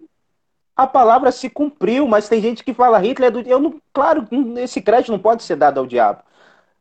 A 0.75 0.87
palavra 0.87 1.31
se 1.31 1.51
cumpriu, 1.51 2.07
mas 2.07 2.27
tem 2.27 2.41
gente 2.41 2.63
que 2.63 2.73
fala 2.73 2.97
Hitler 2.97 3.27
é 3.27 3.31
do. 3.31 3.41
Eu 3.41 3.59
não, 3.59 3.79
claro, 3.93 4.27
esse 4.57 4.81
crédito 4.81 5.11
não 5.11 5.19
pode 5.19 5.43
ser 5.43 5.55
dado 5.55 5.79
ao 5.79 5.85
diabo. 5.85 6.23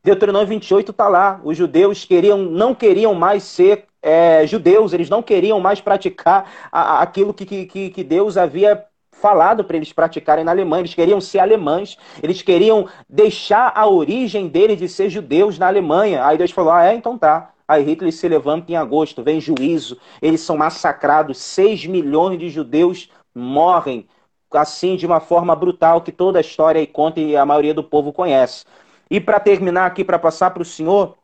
Deuteronômio 0.03 0.48
28 0.48 0.92
está 0.92 1.11
lá. 1.11 1.38
Os 1.44 1.59
judeus 1.59 2.07
queriam, 2.07 2.38
não 2.38 2.74
queriam 2.74 3.12
mais 3.12 3.42
ser 3.42 3.85
é, 4.03 4.47
judeus, 4.47 4.93
eles 4.93 5.11
não 5.11 5.23
queriam 5.23 5.61
mais 5.61 5.81
praticar 5.81 6.51
aquilo 6.73 7.35
que, 7.35 7.67
que, 7.67 7.91
que 7.91 8.05
Deus 8.05 8.37
havia 8.37 8.85
falado 9.13 9.65
para 9.65 9.77
eles 9.77 9.93
praticarem 9.93 10.45
na 10.45 10.51
Alemanha. 10.51 10.83
Eles 10.83 10.95
queriam 10.95 11.21
ser 11.21 11.41
alemães, 11.41 11.97
eles 12.23 12.43
queriam 12.43 12.89
deixar 13.09 13.73
a 13.75 13.87
origem 13.87 14.49
deles 14.49 14.79
de 14.79 14.89
ser 14.89 15.11
judeus 15.11 15.59
na 15.59 15.67
Alemanha. 15.67 16.25
Aí 16.25 16.39
Deus 16.39 16.51
falou: 16.51 16.73
ah, 16.73 16.85
é, 16.85 16.95
então 16.95 17.19
tá. 17.19 17.53
Aí 17.69 17.85
Hitler 17.85 18.13
se 18.13 18.27
levanta 18.27 18.73
em 18.73 18.77
agosto, 18.77 19.23
vem 19.23 19.41
juízo, 19.41 19.97
eles 20.21 20.41
são 20.41 20.57
massacrados, 20.57 21.39
6 21.39 21.87
milhões 21.87 22.37
de 22.37 22.49
judeus 22.49 23.09
morrem 23.33 24.09
assim 24.53 24.97
de 24.97 25.07
uma 25.07 25.21
forma 25.21 25.55
brutal 25.55 26.01
que 26.01 26.11
toda 26.11 26.39
a 26.39 26.41
história 26.41 26.85
conta 26.85 27.21
e 27.21 27.37
a 27.37 27.47
maioria 27.47 27.73
do 27.73 27.85
povo 27.85 28.13
conhece. 28.13 28.65
E 29.09 29.21
para 29.21 29.39
terminar 29.39 29.87
aqui, 29.87 30.05
para 30.05 30.19
passar 30.19 30.51
para 30.51 30.63
o 30.63 30.65
senhor, 30.65 31.17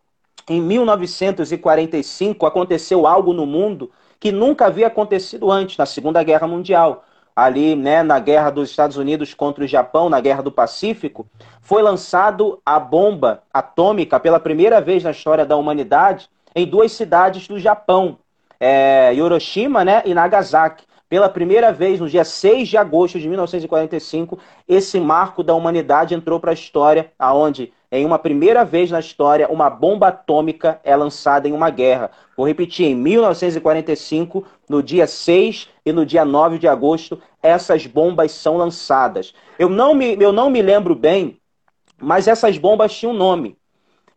em 0.48 0.60
1945 0.60 2.46
aconteceu 2.46 3.06
algo 3.06 3.32
no 3.32 3.44
mundo 3.44 3.90
que 4.20 4.30
nunca 4.30 4.66
havia 4.66 4.86
acontecido 4.86 5.50
antes, 5.50 5.76
na 5.76 5.86
Segunda 5.86 6.22
Guerra 6.22 6.46
Mundial. 6.46 7.04
Ali, 7.34 7.76
né, 7.76 8.02
na 8.02 8.18
guerra 8.18 8.48
dos 8.48 8.70
Estados 8.70 8.96
Unidos 8.96 9.34
contra 9.34 9.62
o 9.62 9.66
Japão, 9.66 10.08
na 10.08 10.20
guerra 10.20 10.42
do 10.42 10.50
Pacífico, 10.50 11.26
foi 11.60 11.82
lançado 11.82 12.60
a 12.64 12.80
bomba 12.80 13.42
atômica 13.52 14.18
pela 14.18 14.40
primeira 14.40 14.80
vez 14.80 15.04
na 15.04 15.10
história 15.10 15.44
da 15.44 15.54
humanidade 15.54 16.30
em 16.54 16.66
duas 16.66 16.92
cidades 16.92 17.46
do 17.46 17.58
Japão, 17.58 18.18
é, 18.58 19.12
Hiroshima 19.14 19.84
né, 19.84 20.02
e 20.06 20.14
Nagasaki. 20.14 20.84
Pela 21.08 21.28
primeira 21.28 21.72
vez, 21.72 22.00
no 22.00 22.08
dia 22.08 22.24
6 22.24 22.68
de 22.68 22.76
agosto 22.78 23.20
de 23.20 23.28
1945, 23.28 24.38
esse 24.66 24.98
marco 24.98 25.42
da 25.42 25.54
humanidade 25.54 26.14
entrou 26.14 26.40
para 26.40 26.50
a 26.50 26.54
história, 26.54 27.12
aonde 27.18 27.72
em 27.90 28.04
uma 28.04 28.18
primeira 28.18 28.64
vez 28.64 28.90
na 28.90 29.00
história, 29.00 29.48
uma 29.48 29.70
bomba 29.70 30.08
atômica 30.08 30.80
é 30.82 30.94
lançada 30.96 31.48
em 31.48 31.52
uma 31.52 31.70
guerra. 31.70 32.10
Vou 32.36 32.46
repetir, 32.46 32.86
em 32.86 32.94
1945, 32.94 34.44
no 34.68 34.82
dia 34.82 35.06
6 35.06 35.68
e 35.84 35.92
no 35.92 36.04
dia 36.04 36.24
9 36.24 36.58
de 36.58 36.66
agosto, 36.66 37.20
essas 37.42 37.86
bombas 37.86 38.32
são 38.32 38.56
lançadas. 38.56 39.32
Eu 39.58 39.68
não 39.68 39.94
me, 39.94 40.16
eu 40.20 40.32
não 40.32 40.50
me 40.50 40.60
lembro 40.60 40.94
bem, 40.94 41.38
mas 42.00 42.26
essas 42.26 42.58
bombas 42.58 42.92
tinham 42.92 43.12
um 43.12 43.16
nome. 43.16 43.56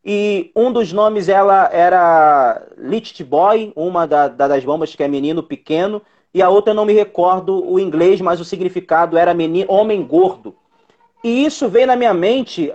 E 0.04 0.52
um 0.56 0.72
dos 0.72 0.92
nomes 0.92 1.30
ela 1.30 1.70
era 1.72 2.66
Little 2.78 3.26
Boy, 3.26 3.72
uma 3.76 4.08
da, 4.08 4.28
da, 4.28 4.48
das 4.48 4.64
bombas 4.64 4.96
que 4.96 5.04
é 5.04 5.08
menino 5.08 5.44
pequeno, 5.44 6.02
e 6.34 6.42
a 6.42 6.50
outra 6.50 6.72
eu 6.72 6.76
não 6.76 6.86
me 6.86 6.94
recordo 6.94 7.64
o 7.70 7.80
inglês, 7.80 8.22
mas 8.22 8.40
o 8.40 8.46
significado 8.46 9.18
era 9.18 9.34
menino, 9.34 9.72
homem 9.72 10.04
gordo. 10.06 10.56
E 11.24 11.46
isso 11.46 11.68
veio 11.68 11.88
na 11.88 11.96
minha 11.96 12.14
mente 12.14 12.74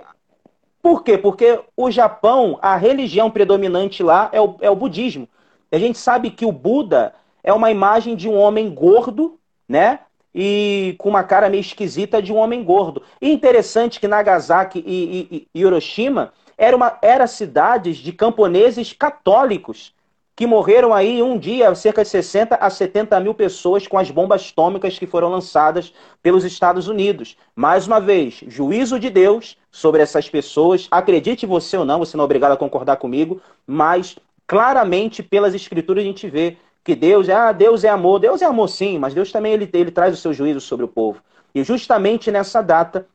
por 0.85 1.03
quê? 1.03 1.17
Porque 1.17 1.59
o 1.75 1.89
Japão, 1.89 2.59
a 2.61 2.75
religião 2.75 3.31
predominante 3.31 4.03
lá 4.03 4.29
é 4.31 4.39
o, 4.39 4.55
é 4.61 4.69
o 4.69 4.75
budismo. 4.75 5.27
A 5.71 5.79
gente 5.79 5.97
sabe 5.97 6.29
que 6.29 6.45
o 6.45 6.51
Buda 6.51 7.15
é 7.43 7.51
uma 7.51 7.71
imagem 7.71 8.15
de 8.15 8.29
um 8.29 8.37
homem 8.37 8.69
gordo, 8.69 9.39
né? 9.67 10.01
E 10.31 10.93
com 10.99 11.09
uma 11.09 11.23
cara 11.23 11.49
meio 11.49 11.61
esquisita 11.61 12.21
de 12.21 12.31
um 12.31 12.35
homem 12.35 12.63
gordo. 12.63 13.01
E 13.19 13.31
interessante 13.31 13.99
que 13.99 14.07
Nagasaki 14.07 14.77
e, 14.85 15.27
e, 15.31 15.47
e 15.55 15.59
Hiroshima 15.59 16.31
eram 16.55 16.79
era 17.01 17.25
cidades 17.25 17.97
de 17.97 18.13
camponeses 18.13 18.93
católicos 18.93 19.91
que 20.35 20.45
morreram 20.45 20.93
aí 20.93 21.23
um 21.23 21.37
dia, 21.37 21.73
cerca 21.75 22.03
de 22.03 22.09
60 22.09 22.55
a 22.55 22.69
70 22.69 23.17
mil 23.21 23.33
pessoas 23.33 23.87
com 23.87 23.97
as 23.97 24.11
bombas 24.11 24.49
atômicas 24.51 24.99
que 24.99 25.07
foram 25.07 25.29
lançadas 25.29 25.93
pelos 26.21 26.43
Estados 26.43 26.87
Unidos. 26.87 27.37
Mais 27.55 27.87
uma 27.87 28.01
vez, 28.01 28.43
juízo 28.47 28.99
de 28.99 29.09
Deus 29.09 29.57
sobre 29.71 30.01
essas 30.01 30.29
pessoas. 30.29 30.87
Acredite 30.91 31.45
você 31.45 31.77
ou 31.77 31.85
não, 31.85 31.99
você 31.99 32.17
não 32.17 32.23
é 32.23 32.25
obrigado 32.25 32.51
a 32.51 32.57
concordar 32.57 32.97
comigo, 32.97 33.41
mas 33.65 34.17
claramente 34.45 35.23
pelas 35.23 35.53
escrituras 35.53 36.03
a 36.03 36.07
gente 36.07 36.27
vê 36.27 36.57
que 36.83 36.95
Deus, 36.95 37.29
ah, 37.29 37.51
Deus 37.53 37.83
é 37.83 37.89
amor. 37.89 38.19
Deus 38.19 38.41
é 38.41 38.45
amor 38.45 38.67
sim, 38.67 38.99
mas 38.99 39.13
Deus 39.13 39.31
também 39.31 39.53
ele, 39.53 39.69
ele 39.73 39.89
traz 39.89 40.13
o 40.13 40.17
seu 40.17 40.33
juízo 40.33 40.59
sobre 40.59 40.85
o 40.85 40.89
povo. 40.89 41.19
E 41.53 41.63
justamente 41.63 42.29
nessa 42.29 42.61
data 42.61 43.07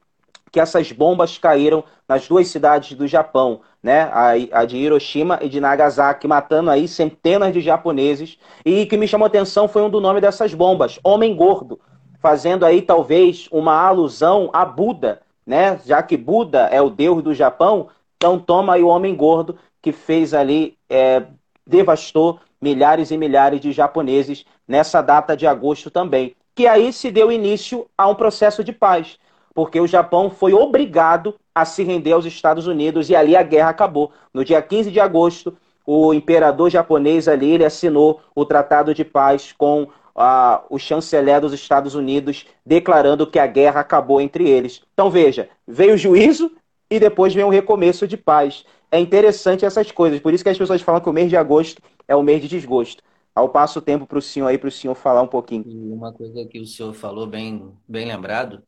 que 0.51 0.61
essas 0.61 0.91
bombas 0.93 1.39
caíram 1.39 1.85
nas 2.09 2.27
duas 2.27 2.49
cidades 2.49 2.97
do 2.97 3.07
Japão, 3.07 3.61
né? 3.83 4.03
A, 4.13 4.61
a, 4.61 4.65
de 4.65 4.77
Hiroshima 4.77 5.39
e 5.41 5.49
de 5.49 5.61
Nagasaki, 5.61 6.27
matando 6.27 6.71
aí 6.71 6.89
centenas 6.89 7.53
de 7.53 7.61
japoneses. 7.61 8.39
E 8.65 8.87
que 8.87 8.97
me 8.97 9.07
chamou 9.07 9.27
a 9.27 9.29
atenção 9.29 9.69
foi 9.69 9.83
um 9.83 9.91
do 9.91 10.01
nome 10.01 10.21
dessas 10.21 10.53
bombas, 10.53 10.99
Homem 11.05 11.35
Gordo, 11.35 11.81
fazendo 12.21 12.67
aí 12.67 12.83
talvez 12.83 13.49
uma 13.51 13.75
alusão 13.75 14.51
a 14.53 14.65
Buda, 14.65 15.23
né? 15.47 15.79
Já 15.87 16.03
que 16.03 16.17
Buda 16.17 16.69
é 16.71 16.81
o 16.81 16.91
deus 16.91 17.23
do 17.23 17.33
Japão, 17.33 17.89
então 18.17 18.39
toma 18.39 18.75
aí 18.75 18.83
o 18.83 18.89
Homem 18.89 19.15
Gordo 19.15 19.57
que 19.83 19.93
fez 19.93 20.35
ali, 20.35 20.77
é, 20.89 21.23
devastou 21.67 22.39
milhares 22.61 23.11
e 23.11 23.17
milhares 23.17 23.61
de 23.61 23.73
japoneses 23.73 24.45
nessa 24.69 25.01
data 25.01 25.37
de 25.37 25.47
agosto 25.47 25.91
também. 25.91 26.35
Que 26.55 26.67
aí 26.67 26.93
se 26.93 27.11
deu 27.11 27.33
início 27.33 27.87
a 27.97 28.07
um 28.07 28.15
processo 28.15 28.63
de 28.63 28.73
paz 28.73 29.19
porque 29.55 29.81
o 29.81 29.87
Japão 29.87 30.31
foi 30.31 30.53
obrigado 30.53 31.35
a 31.55 31.65
se 31.65 31.83
render 31.83 32.13
aos 32.13 32.25
Estados 32.25 32.67
Unidos 32.67 33.11
e 33.11 33.17
ali 33.17 33.37
a 33.37 33.43
guerra 33.43 33.71
acabou. 33.71 34.13
No 34.33 34.45
dia 34.45 34.63
15 34.63 34.91
de 34.91 35.01
agosto, 35.01 35.57
o 35.87 36.15
imperador 36.15 36.71
japonês 36.71 37.27
ali 37.27 37.53
ele 37.53 37.65
assinou 37.65 38.21
o 38.35 38.45
Tratado 38.45 38.95
de 38.95 39.05
Paz 39.05 39.53
com 39.57 39.83
uh, 39.83 40.63
o 40.69 40.79
chanceler 40.79 41.41
dos 41.41 41.53
Estados 41.53 41.95
Unidos, 41.95 42.47
declarando 42.65 43.27
que 43.27 43.39
a 43.39 43.47
guerra 43.47 43.81
acabou 43.81 44.21
entre 44.21 44.49
eles. 44.49 44.83
Então 44.93 45.11
veja, 45.11 45.49
veio 45.67 45.95
o 45.95 45.99
juízo 45.99 46.51
e 46.91 46.99
depois 46.99 47.35
vem 47.35 47.45
o 47.45 47.49
recomeço 47.51 48.07
de 48.07 48.17
paz. 48.17 48.65
É 48.91 48.99
interessante 48.99 49.65
essas 49.65 49.91
coisas, 49.91 50.21
por 50.21 50.35
isso 50.35 50.43
que 50.43 50.51
as 50.51 50.59
pessoas 50.59 50.83
falam 50.83 51.01
que 51.01 51.09
o 51.09 51.13
mês 51.13 51.29
de 51.29 51.37
agosto 51.37 51.81
é 52.07 52.15
o 52.17 52.23
mês 52.23 52.43
de 52.43 52.49
desgosto. 52.49 53.03
Ao 53.33 53.49
passo 53.49 53.79
o 53.79 53.83
tempo 53.83 54.07
para 54.07 54.19
o 54.19 54.23
senhor 54.23 54.49
aí, 54.49 54.59
para 54.59 54.69
o 54.69 54.73
senhor 54.73 54.95
falar 54.95 55.23
um 55.23 55.29
pouquinho. 55.29 55.65
Uma 55.67 56.13
coisa 56.13 56.45
que 56.47 56.61
o 56.61 56.67
senhor 56.67 56.93
falou 56.93 57.27
bem, 57.27 57.73
bem 57.87 58.07
lembrado, 58.07 58.61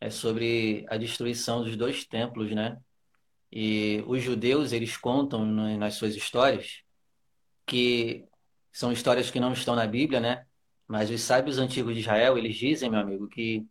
é 0.00 0.10
sobre 0.10 0.84
a 0.88 0.96
destruição 0.96 1.62
dos 1.62 1.76
dois 1.76 2.06
templos, 2.06 2.50
né? 2.52 2.78
E 3.52 4.02
os 4.06 4.22
judeus, 4.22 4.72
eles 4.72 4.96
contam 4.96 5.44
nas 5.44 5.94
suas 5.94 6.14
histórias 6.14 6.82
que 7.66 8.24
são 8.72 8.92
histórias 8.92 9.30
que 9.30 9.40
não 9.40 9.52
estão 9.52 9.74
na 9.76 9.86
Bíblia, 9.86 10.20
né? 10.20 10.46
Mas 10.86 11.10
os 11.10 11.20
sábios 11.20 11.58
antigos 11.58 11.94
de 11.94 12.00
Israel, 12.00 12.38
eles 12.38 12.56
dizem, 12.56 12.90
meu 12.90 13.00
amigo, 13.00 13.28
que 13.28 13.66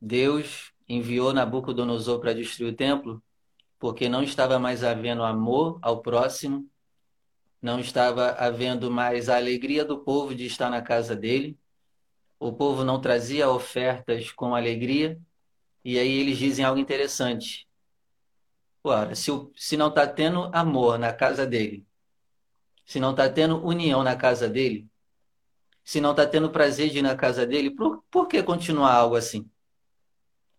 Deus 0.00 0.72
enviou 0.88 1.32
Nabucodonosor 1.32 2.20
para 2.20 2.32
destruir 2.32 2.72
o 2.72 2.76
templo 2.76 3.22
porque 3.82 4.08
não 4.08 4.22
estava 4.22 4.60
mais 4.60 4.84
havendo 4.84 5.24
amor 5.24 5.80
ao 5.82 6.02
próximo, 6.02 6.70
não 7.60 7.80
estava 7.80 8.30
havendo 8.30 8.88
mais 8.88 9.28
a 9.28 9.36
alegria 9.36 9.84
do 9.84 9.98
povo 9.98 10.36
de 10.36 10.46
estar 10.46 10.70
na 10.70 10.80
casa 10.80 11.16
dele, 11.16 11.58
o 12.38 12.52
povo 12.52 12.84
não 12.84 13.00
trazia 13.00 13.50
ofertas 13.50 14.30
com 14.30 14.54
alegria, 14.54 15.20
e 15.84 15.98
aí 15.98 16.10
eles 16.20 16.38
dizem 16.38 16.64
algo 16.64 16.80
interessante. 16.80 17.68
Ora, 18.84 19.14
se, 19.14 19.30
se 19.56 19.76
não 19.76 19.88
está 19.88 20.06
tendo 20.06 20.50
amor 20.52 20.98
na 20.98 21.12
casa 21.12 21.46
dele, 21.46 21.86
se 22.84 22.98
não 23.00 23.12
está 23.12 23.28
tendo 23.28 23.64
união 23.64 24.02
na 24.02 24.16
casa 24.16 24.48
dele, 24.48 24.88
se 25.84 26.00
não 26.00 26.10
está 26.10 26.26
tendo 26.26 26.50
prazer 26.50 26.90
de 26.90 26.98
ir 26.98 27.02
na 27.02 27.16
casa 27.16 27.46
dele, 27.46 27.70
por, 27.70 28.04
por 28.10 28.28
que 28.28 28.42
continuar 28.42 28.94
algo 28.94 29.16
assim? 29.16 29.48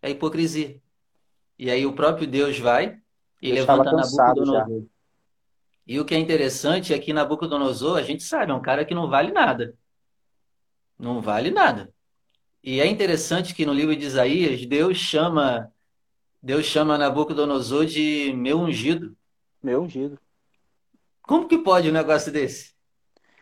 É 0.02 0.10
hipocrisia. 0.10 0.80
E 1.58 1.70
aí 1.70 1.86
o 1.86 1.94
próprio 1.94 2.26
Deus 2.26 2.58
vai 2.58 2.98
e 3.40 3.50
Eu 3.50 3.54
levanta 3.54 3.92
Nabucodonosor. 3.92 4.84
E 5.86 6.00
o 6.00 6.04
que 6.04 6.14
é 6.14 6.18
interessante 6.18 6.92
é 6.92 6.98
que 6.98 7.12
Nabucodonosor, 7.12 7.98
a 7.98 8.02
gente 8.02 8.22
sabe, 8.22 8.52
é 8.52 8.54
um 8.54 8.62
cara 8.62 8.84
que 8.84 8.94
não 8.94 9.08
vale 9.08 9.32
nada. 9.32 9.76
Não 10.98 11.20
vale 11.20 11.50
nada. 11.50 11.93
E 12.66 12.80
é 12.80 12.86
interessante 12.86 13.54
que 13.54 13.66
no 13.66 13.74
livro 13.74 13.94
de 13.94 14.06
Isaías, 14.06 14.64
Deus 14.64 14.96
chama 14.96 15.70
Deus 16.42 16.64
chama 16.64 16.96
Nabucodonosor 16.96 17.84
de 17.84 18.32
meu 18.34 18.58
ungido. 18.58 19.14
Meu 19.62 19.82
ungido. 19.82 20.18
Como 21.20 21.46
que 21.46 21.58
pode 21.58 21.90
um 21.90 21.92
negócio 21.92 22.32
desse? 22.32 22.72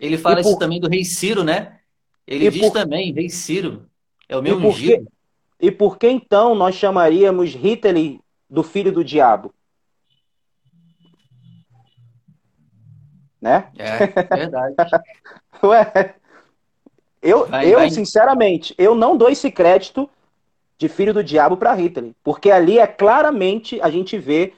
Ele 0.01 0.19
fala 0.19 0.37
por... 0.37 0.41
isso 0.41 0.59
também 0.59 0.81
do 0.81 0.89
rei 0.89 1.05
Ciro, 1.05 1.45
né? 1.45 1.79
Ele 2.27 2.49
e 2.49 2.51
diz 2.51 2.63
por... 2.63 2.73
também, 2.73 3.13
rei 3.13 3.29
Ciro, 3.29 3.89
é 4.29 4.37
o 4.37 4.43
meu 4.43 4.61
e 4.61 4.67
ungido. 4.67 5.05
Que... 5.05 5.67
E 5.67 5.71
por 5.71 5.99
que 5.99 6.09
então 6.09 6.57
nós 6.57 6.75
chamaríamos 6.75 7.55
Hitler 7.55 8.19
do 8.51 8.65
filho 8.65 8.91
do 8.91 9.05
diabo? 9.05 9.55
Né? 13.41 13.71
É, 13.79 14.07
verdade. 14.37 14.75
Ué, 15.63 16.17
eu, 17.23 17.47
vai, 17.47 17.73
eu 17.73 17.79
vai. 17.79 17.91
sinceramente, 17.91 18.75
eu 18.77 18.95
não 18.95 19.17
dou 19.17 19.31
esse 19.31 19.51
crédito 19.51 20.11
de 20.77 20.89
filho 20.89 21.15
do 21.15 21.23
diabo 21.23 21.57
para 21.57 21.75
Hitler, 21.75 22.11
porque 22.25 22.51
ali 22.51 22.79
é 22.79 22.87
claramente 22.87 23.81
a 23.81 23.89
gente 23.89 24.19
vê 24.19 24.53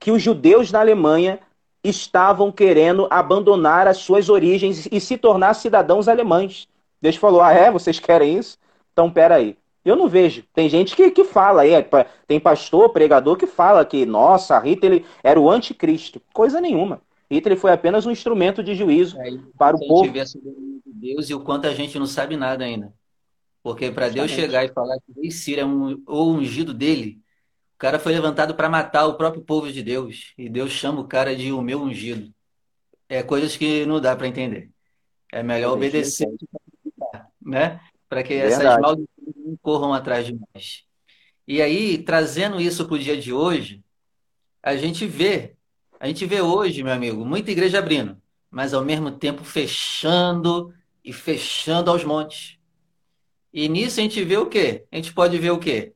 que 0.00 0.10
os 0.10 0.22
judeus 0.22 0.72
na 0.72 0.80
Alemanha 0.80 1.38
estavam 1.84 2.50
querendo 2.50 3.06
abandonar 3.10 3.86
as 3.86 3.98
suas 3.98 4.28
origens 4.28 4.88
e 4.90 5.00
se 5.00 5.16
tornar 5.16 5.54
cidadãos 5.54 6.08
alemães. 6.08 6.66
Deus 7.00 7.16
falou: 7.16 7.42
ah, 7.42 7.52
é? 7.52 7.70
Vocês 7.70 8.00
querem 8.00 8.38
isso? 8.38 8.58
Então, 8.92 9.10
peraí. 9.10 9.56
Eu 9.84 9.96
não 9.96 10.08
vejo. 10.08 10.42
Tem 10.52 10.68
gente 10.68 10.94
que, 10.94 11.10
que 11.10 11.24
fala 11.24 11.62
aí, 11.62 11.70
tem 12.26 12.38
pastor, 12.38 12.90
pregador 12.90 13.36
que 13.36 13.46
fala 13.46 13.84
que, 13.84 14.04
nossa, 14.04 14.58
Hitler 14.58 15.04
era 15.22 15.40
o 15.40 15.48
anticristo. 15.48 16.20
Coisa 16.32 16.60
nenhuma. 16.60 17.00
Hitler 17.30 17.58
foi 17.58 17.72
apenas 17.72 18.06
um 18.06 18.10
instrumento 18.10 18.62
de 18.62 18.74
juízo 18.74 19.20
é, 19.20 19.30
para 19.56 19.76
o 19.76 19.86
povo. 19.86 20.08
A 20.08 20.24
de 20.24 20.80
Deus 20.86 21.28
e 21.28 21.34
o 21.34 21.40
quanto 21.40 21.66
a 21.66 21.74
gente 21.74 21.98
não 21.98 22.06
sabe 22.06 22.36
nada 22.36 22.64
ainda. 22.64 22.92
Porque 23.62 23.90
para 23.90 24.08
Deus 24.08 24.30
chegar 24.30 24.64
e 24.64 24.72
falar 24.72 24.96
que 25.00 25.20
rei 25.20 25.30
Ciro 25.30 25.60
é 25.60 25.64
um, 25.64 26.02
o 26.06 26.30
ungido 26.30 26.72
dele, 26.72 27.20
o 27.74 27.78
cara 27.78 27.98
foi 27.98 28.12
levantado 28.12 28.54
para 28.54 28.68
matar 28.68 29.06
o 29.06 29.14
próprio 29.14 29.42
povo 29.42 29.70
de 29.70 29.82
Deus. 29.82 30.32
E 30.38 30.48
Deus 30.48 30.70
chama 30.70 31.00
o 31.00 31.06
cara 31.06 31.36
de 31.36 31.52
o 31.52 31.60
meu 31.60 31.82
ungido. 31.82 32.32
É 33.08 33.22
coisas 33.22 33.56
que 33.56 33.84
não 33.84 34.00
dá 34.00 34.16
para 34.16 34.26
entender. 34.26 34.70
É 35.30 35.42
melhor 35.42 35.74
obedecer, 35.74 36.28
né? 37.40 37.80
Para 38.08 38.22
que 38.22 38.34
Verdade. 38.34 38.64
essas 38.66 38.80
maldições 38.80 39.36
não 39.36 39.56
corram 39.60 39.92
atrás 39.92 40.26
de 40.26 40.34
nós. 40.34 40.84
E 41.46 41.60
aí, 41.60 41.98
trazendo 41.98 42.60
isso 42.60 42.86
para 42.86 42.94
o 42.94 42.98
dia 42.98 43.20
de 43.20 43.32
hoje, 43.32 43.82
a 44.62 44.76
gente 44.76 45.06
vê 45.06 45.57
a 46.00 46.06
gente 46.06 46.24
vê 46.26 46.40
hoje, 46.40 46.82
meu 46.82 46.92
amigo, 46.92 47.24
muita 47.24 47.50
igreja 47.50 47.78
abrindo, 47.78 48.20
mas 48.50 48.72
ao 48.72 48.84
mesmo 48.84 49.10
tempo 49.10 49.42
fechando 49.44 50.72
e 51.04 51.12
fechando 51.12 51.90
aos 51.90 52.04
montes. 52.04 52.58
E 53.52 53.68
nisso 53.68 53.98
a 53.98 54.02
gente 54.02 54.22
vê 54.24 54.36
o 54.36 54.46
quê? 54.46 54.86
A 54.92 54.96
gente 54.96 55.12
pode 55.12 55.36
ver 55.38 55.50
o 55.50 55.58
quê? 55.58 55.92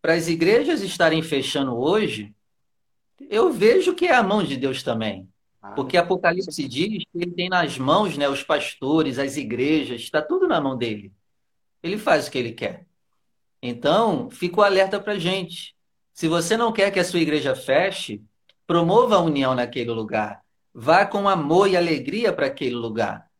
Para 0.00 0.14
as 0.14 0.28
igrejas 0.28 0.80
estarem 0.80 1.22
fechando 1.22 1.76
hoje, 1.76 2.34
eu 3.28 3.52
vejo 3.52 3.94
que 3.94 4.06
é 4.06 4.14
a 4.14 4.22
mão 4.22 4.42
de 4.42 4.56
Deus 4.56 4.82
também. 4.82 5.28
Porque 5.76 5.96
Apocalipse 5.96 6.66
diz 6.66 7.04
que 7.04 7.08
ele 7.14 7.30
tem 7.30 7.48
nas 7.48 7.78
mãos 7.78 8.16
né, 8.16 8.28
os 8.28 8.42
pastores, 8.42 9.18
as 9.18 9.36
igrejas, 9.36 10.00
está 10.00 10.20
tudo 10.20 10.48
na 10.48 10.60
mão 10.60 10.76
dele. 10.76 11.12
Ele 11.82 11.96
faz 11.96 12.26
o 12.26 12.30
que 12.30 12.38
ele 12.38 12.52
quer. 12.52 12.84
Então, 13.62 14.28
fica 14.28 14.60
o 14.60 14.64
alerta 14.64 14.98
para 14.98 15.18
gente. 15.18 15.76
Se 16.12 16.26
você 16.26 16.56
não 16.56 16.72
quer 16.72 16.90
que 16.90 16.98
a 16.98 17.04
sua 17.04 17.20
igreja 17.20 17.54
feche, 17.54 18.20
Promova 18.66 19.16
a 19.16 19.20
união 19.20 19.54
naquele 19.54 19.90
lugar. 19.90 20.42
Vá 20.74 21.04
com 21.04 21.28
amor 21.28 21.68
e 21.68 21.76
alegria 21.76 22.32
para 22.32 22.46
aquele 22.46 22.74
lugar. 22.74 23.30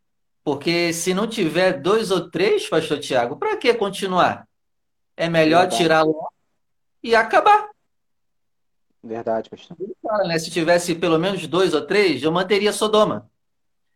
Porque 0.45 0.93
se 0.93 1.15
não 1.15 1.27
tiver 1.27 1.81
dois 1.81 2.11
ou 2.11 2.29
três, 2.29 2.69
pastor 2.69 2.99
Tiago, 2.99 3.37
para 3.37 3.57
que 3.57 3.73
continuar? 3.75 4.47
É 5.17 5.29
melhor 5.29 5.63
Verdade. 5.63 5.77
tirar 5.83 6.03
logo 6.03 6.33
e 7.03 7.15
acabar. 7.15 7.71
Verdade, 9.03 9.51
pastor. 9.51 9.77
Fala, 10.03 10.25
né? 10.25 10.39
Se 10.39 10.51
tivesse 10.51 10.95
pelo 10.95 11.19
menos 11.19 11.47
dois 11.47 11.75
ou 11.75 11.87
três, 11.87 12.23
eu 12.23 12.31
manteria 12.31 12.73
Sodoma. 12.73 13.31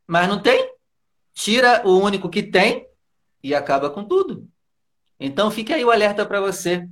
Mas 0.07 0.29
não 0.29 0.41
tem. 0.41 0.73
Tira 1.35 1.87
o 1.87 1.99
único 1.99 2.29
que 2.31 2.43
tem 2.43 2.89
e 3.43 3.55
acaba 3.55 3.91
com 3.91 4.05
tudo. 4.05 4.49
Então 5.19 5.51
fique 5.51 5.73
aí 5.73 5.85
o 5.85 5.91
alerta 5.91 6.25
para 6.25 6.41
você. 6.41 6.89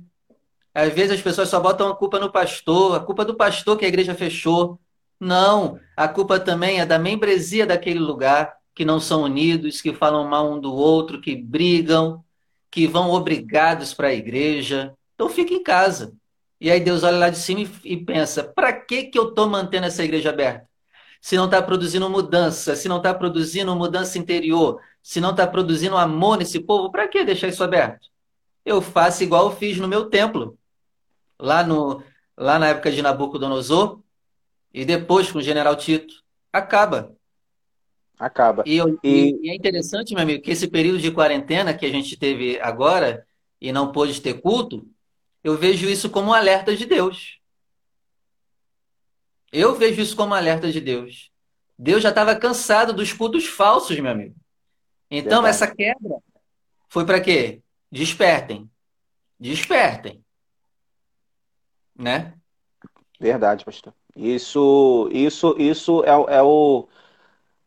Às 0.75 0.91
vezes 0.93 1.13
as 1.13 1.21
pessoas 1.21 1.47
só 1.47 1.57
botam 1.57 1.87
a 1.87 1.95
culpa 1.95 2.19
no 2.19 2.29
pastor, 2.29 2.97
a 2.97 2.99
culpa 2.99 3.23
do 3.23 3.33
pastor 3.33 3.77
que 3.77 3.85
a 3.85 3.87
igreja 3.87 4.13
fechou. 4.13 4.77
Não, 5.17 5.79
a 5.95 6.05
culpa 6.05 6.37
também 6.37 6.81
é 6.81 6.85
da 6.85 6.99
membresia 6.99 7.65
daquele 7.65 7.99
lugar, 7.99 8.53
que 8.75 8.83
não 8.83 8.99
são 8.99 9.23
unidos, 9.23 9.81
que 9.81 9.93
falam 9.93 10.27
mal 10.27 10.51
um 10.51 10.59
do 10.59 10.73
outro, 10.73 11.21
que 11.21 11.33
brigam, 11.33 12.21
que 12.69 12.87
vão 12.87 13.11
obrigados 13.11 13.93
para 13.93 14.09
a 14.09 14.13
igreja. 14.13 14.93
Então 15.13 15.29
fique 15.29 15.53
em 15.53 15.63
casa. 15.63 16.13
E 16.59 16.69
aí 16.69 16.81
Deus 16.81 17.03
olha 17.03 17.17
lá 17.19 17.29
de 17.29 17.37
cima 17.37 17.65
e 17.85 17.95
pensa: 17.95 18.43
para 18.43 18.73
que, 18.73 19.03
que 19.03 19.17
eu 19.17 19.29
estou 19.29 19.47
mantendo 19.47 19.87
essa 19.87 20.03
igreja 20.03 20.31
aberta? 20.31 20.67
Se 21.21 21.37
não 21.37 21.45
está 21.45 21.61
produzindo 21.61 22.09
mudança, 22.09 22.75
se 22.75 22.89
não 22.89 22.97
está 22.97 23.13
produzindo 23.13 23.73
mudança 23.77 24.19
interior, 24.19 24.81
se 25.01 25.21
não 25.21 25.31
está 25.31 25.47
produzindo 25.47 25.95
amor 25.95 26.37
nesse 26.37 26.59
povo, 26.59 26.91
para 26.91 27.07
que 27.07 27.23
deixar 27.23 27.47
isso 27.47 27.63
aberto? 27.63 28.09
Eu 28.65 28.81
faço 28.81 29.23
igual 29.23 29.45
eu 29.45 29.55
fiz 29.55 29.77
no 29.77 29.87
meu 29.87 30.09
templo 30.09 30.57
lá, 31.39 31.63
no, 31.63 32.03
lá 32.37 32.57
na 32.59 32.69
época 32.69 32.91
de 32.91 33.01
Nabucodonosor, 33.01 34.01
e 34.73 34.83
depois 34.83 35.31
com 35.31 35.39
o 35.39 35.41
general 35.41 35.75
Tito. 35.75 36.23
Acaba. 36.51 37.15
Acaba. 38.17 38.63
E, 38.65 38.79
e... 39.03 39.39
e, 39.41 39.49
é 39.49 39.55
interessante, 39.55 40.13
meu 40.13 40.23
amigo, 40.23 40.43
que 40.43 40.51
esse 40.51 40.67
período 40.67 40.99
de 40.99 41.11
quarentena 41.11 41.73
que 41.73 41.85
a 41.85 41.89
gente 41.89 42.17
teve 42.17 42.59
agora 42.59 43.25
e 43.59 43.71
não 43.71 43.91
pôde 43.91 44.21
ter 44.21 44.41
culto, 44.41 44.87
eu 45.43 45.57
vejo 45.57 45.87
isso 45.87 46.09
como 46.09 46.29
um 46.29 46.33
alerta 46.33 46.75
de 46.75 46.85
Deus. 46.85 47.39
Eu 49.51 49.75
vejo 49.75 50.01
isso 50.01 50.15
como 50.15 50.31
um 50.31 50.35
alerta 50.35 50.71
de 50.71 50.81
Deus. 50.81 51.31
Deus 51.77 52.01
já 52.01 52.09
estava 52.09 52.35
cansado 52.35 52.93
dos 52.93 53.13
cultos 53.13 53.45
falsos, 53.45 53.99
meu 53.99 54.11
amigo. 54.11 54.35
Então, 55.09 55.41
Verdade. 55.41 55.49
essa 55.49 55.67
quebra 55.67 56.17
foi 56.89 57.05
para 57.05 57.21
quê? 57.21 57.61
Despertem. 57.91 58.69
Despertem. 59.39 60.24
Né? 61.97 62.33
Verdade, 63.19 63.63
pastor. 63.63 63.93
Isso, 64.15 65.09
isso, 65.11 65.55
isso 65.57 66.03
é, 66.03 66.37
é 66.37 66.41
o 66.43 66.87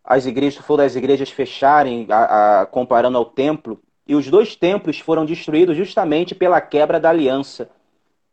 as 0.08 0.24
igrejas, 0.24 0.64
foram 0.64 0.84
das 0.84 0.96
igrejas 0.96 1.28
fecharem, 1.28 2.06
a, 2.08 2.62
a, 2.62 2.66
comparando 2.66 3.18
ao 3.18 3.26
templo, 3.26 3.78
e 4.06 4.14
os 4.14 4.26
dois 4.30 4.56
templos 4.56 4.98
foram 4.98 5.26
destruídos 5.26 5.76
justamente 5.76 6.34
pela 6.34 6.62
quebra 6.62 6.98
da 6.98 7.10
aliança 7.10 7.68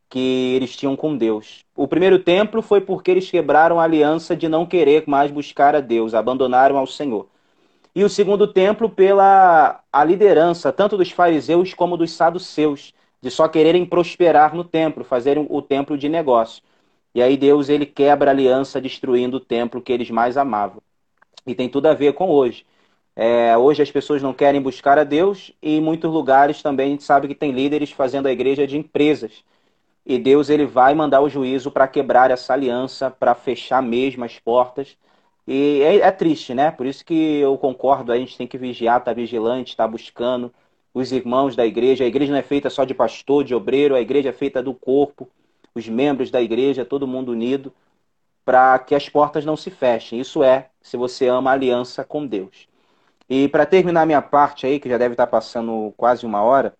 que 0.08 0.54
eles 0.54 0.74
tinham 0.74 0.96
com 0.96 1.16
Deus. 1.16 1.64
O 1.76 1.86
primeiro 1.86 2.18
templo 2.18 2.62
foi 2.62 2.80
porque 2.80 3.10
eles 3.10 3.30
quebraram 3.30 3.78
a 3.78 3.84
aliança 3.84 4.34
de 4.34 4.48
não 4.48 4.64
querer 4.64 5.04
mais 5.06 5.30
buscar 5.30 5.74
a 5.76 5.80
Deus, 5.80 6.14
abandonaram 6.14 6.78
ao 6.78 6.86
Senhor. 6.86 7.28
E 7.94 8.04
o 8.04 8.08
segundo 8.08 8.46
templo 8.46 8.88
pela 8.88 9.82
a 9.92 10.04
liderança, 10.04 10.72
tanto 10.72 10.96
dos 10.96 11.10
fariseus 11.10 11.74
como 11.74 11.96
dos 11.96 12.12
saduceus, 12.12 12.94
de 13.26 13.30
só 13.32 13.48
quererem 13.48 13.84
prosperar 13.84 14.54
no 14.54 14.62
templo, 14.62 15.02
fazerem 15.02 15.44
o 15.50 15.60
templo 15.60 15.98
de 15.98 16.08
negócio. 16.08 16.62
E 17.12 17.20
aí 17.20 17.36
Deus 17.36 17.68
ele 17.68 17.84
quebra 17.84 18.30
a 18.30 18.32
aliança, 18.32 18.80
destruindo 18.80 19.38
o 19.38 19.40
templo 19.40 19.82
que 19.82 19.92
eles 19.92 20.08
mais 20.10 20.36
amavam. 20.36 20.80
E 21.44 21.52
tem 21.52 21.68
tudo 21.68 21.86
a 21.86 21.94
ver 21.94 22.12
com 22.12 22.30
hoje. 22.30 22.64
É, 23.16 23.56
hoje 23.58 23.82
as 23.82 23.90
pessoas 23.90 24.22
não 24.22 24.32
querem 24.32 24.60
buscar 24.60 24.96
a 24.96 25.02
Deus 25.02 25.50
e 25.60 25.76
em 25.78 25.80
muitos 25.80 26.12
lugares 26.12 26.62
também 26.62 26.86
a 26.86 26.90
gente 26.90 27.02
sabe 27.02 27.26
que 27.26 27.34
tem 27.34 27.50
líderes 27.50 27.90
fazendo 27.90 28.26
a 28.26 28.32
igreja 28.32 28.64
de 28.64 28.76
empresas. 28.76 29.42
E 30.04 30.16
Deus 30.18 30.48
ele 30.48 30.64
vai 30.64 30.94
mandar 30.94 31.20
o 31.20 31.28
juízo 31.28 31.70
para 31.72 31.88
quebrar 31.88 32.30
essa 32.30 32.52
aliança, 32.52 33.10
para 33.10 33.34
fechar 33.34 33.82
mesmo 33.82 34.24
as 34.24 34.38
portas. 34.38 34.96
E 35.48 35.82
é, 35.82 35.96
é, 35.96 36.10
triste, 36.12 36.54
né? 36.54 36.70
Por 36.70 36.86
isso 36.86 37.04
que 37.04 37.38
eu 37.38 37.58
concordo, 37.58 38.12
a 38.12 38.18
gente 38.18 38.38
tem 38.38 38.46
que 38.46 38.58
vigiar, 38.58 38.98
estar 38.98 39.10
tá 39.12 39.14
vigilante, 39.14 39.70
estar 39.70 39.84
tá 39.84 39.90
buscando 39.90 40.52
os 40.96 41.12
irmãos 41.12 41.54
da 41.54 41.66
igreja. 41.66 42.04
A 42.04 42.06
igreja 42.06 42.32
não 42.32 42.38
é 42.38 42.42
feita 42.42 42.70
só 42.70 42.82
de 42.82 42.94
pastor, 42.94 43.44
de 43.44 43.54
obreiro, 43.54 43.94
a 43.94 44.00
igreja 44.00 44.30
é 44.30 44.32
feita 44.32 44.62
do 44.62 44.72
corpo, 44.72 45.28
os 45.74 45.86
membros 45.86 46.30
da 46.30 46.40
igreja, 46.40 46.86
todo 46.86 47.06
mundo 47.06 47.32
unido 47.32 47.70
para 48.46 48.78
que 48.78 48.94
as 48.94 49.06
portas 49.06 49.44
não 49.44 49.56
se 49.56 49.70
fechem. 49.70 50.20
Isso 50.20 50.42
é, 50.42 50.70
se 50.80 50.96
você 50.96 51.26
ama 51.26 51.50
a 51.50 51.52
aliança 51.52 52.02
com 52.02 52.26
Deus. 52.26 52.66
E 53.28 53.46
para 53.48 53.66
terminar 53.66 54.06
minha 54.06 54.22
parte 54.22 54.66
aí, 54.66 54.80
que 54.80 54.88
já 54.88 54.96
deve 54.96 55.12
estar 55.12 55.26
passando 55.26 55.92
quase 55.98 56.24
uma 56.24 56.40
hora, 56.42 56.72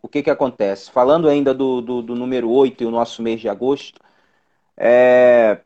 o 0.00 0.08
que, 0.08 0.22
que 0.22 0.30
acontece? 0.30 0.90
Falando 0.90 1.28
ainda 1.28 1.52
do, 1.52 1.82
do, 1.82 2.00
do 2.00 2.14
número 2.14 2.48
8 2.48 2.82
e 2.82 2.86
o 2.86 2.90
nosso 2.90 3.20
mês 3.20 3.40
de 3.40 3.48
agosto, 3.48 4.00
é, 4.74 5.58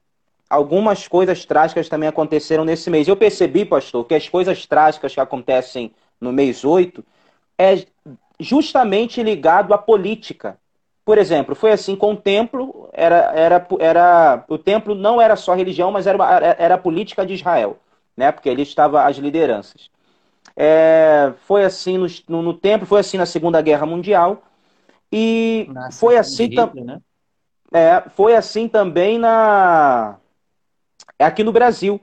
algumas 0.51 1.07
coisas 1.07 1.45
trágicas 1.45 1.89
também 1.89 2.09
aconteceram 2.09 2.65
nesse 2.65 2.91
mês. 2.91 3.07
Eu 3.07 3.17
percebi, 3.17 3.65
pastor, 3.65 4.05
que 4.07 4.15
as 4.15 4.29
coisas 4.29 4.67
trágicas 4.67 5.15
que 5.15 5.21
acontecem 5.21 5.95
no 6.21 6.33
mês 6.33 6.65
8 6.65 7.05
é 7.63 7.87
justamente 8.41 9.23
ligado 9.23 9.73
à 9.73 9.79
política. 9.79 10.59
Por 11.05 11.19
exemplo, 11.19 11.55
foi 11.55 11.73
assim 11.73 11.95
com 11.97 12.13
o 12.13 12.17
templo, 12.17 12.89
era, 12.93 13.33
era, 13.35 13.67
era, 13.79 14.45
o 14.49 14.59
templo 14.59 14.95
não 14.95 15.21
era 15.21 15.37
só 15.37 15.55
religião, 15.55 15.91
mas 15.91 16.07
era, 16.07 16.19
era 16.59 16.75
a 16.75 16.79
política 16.79 17.25
de 17.25 17.35
Israel, 17.35 17.77
né? 18.17 18.31
porque 18.31 18.51
ali 18.51 18.63
estava 18.63 19.05
as 19.05 19.17
lideranças. 19.17 19.91
É, 20.57 21.33
foi 21.47 21.65
assim 21.65 21.99
no, 21.99 22.07
no, 22.29 22.43
no, 22.43 22.55
templo, 22.55 22.87
foi 22.87 23.01
assim 23.01 23.17
na 23.17 23.27
Segunda 23.27 23.61
Guerra 23.61 23.87
Mundial, 23.87 24.43
e 25.11 25.69
Nossa, 25.73 25.99
foi 25.99 26.17
assim 26.17 26.51
também. 26.51 26.85
Né? 26.85 27.01
É, 27.73 28.03
foi 28.11 28.37
assim 28.37 28.69
também 28.69 29.19
na 29.19 30.17
aqui 31.19 31.43
no 31.43 31.53
Brasil. 31.53 32.01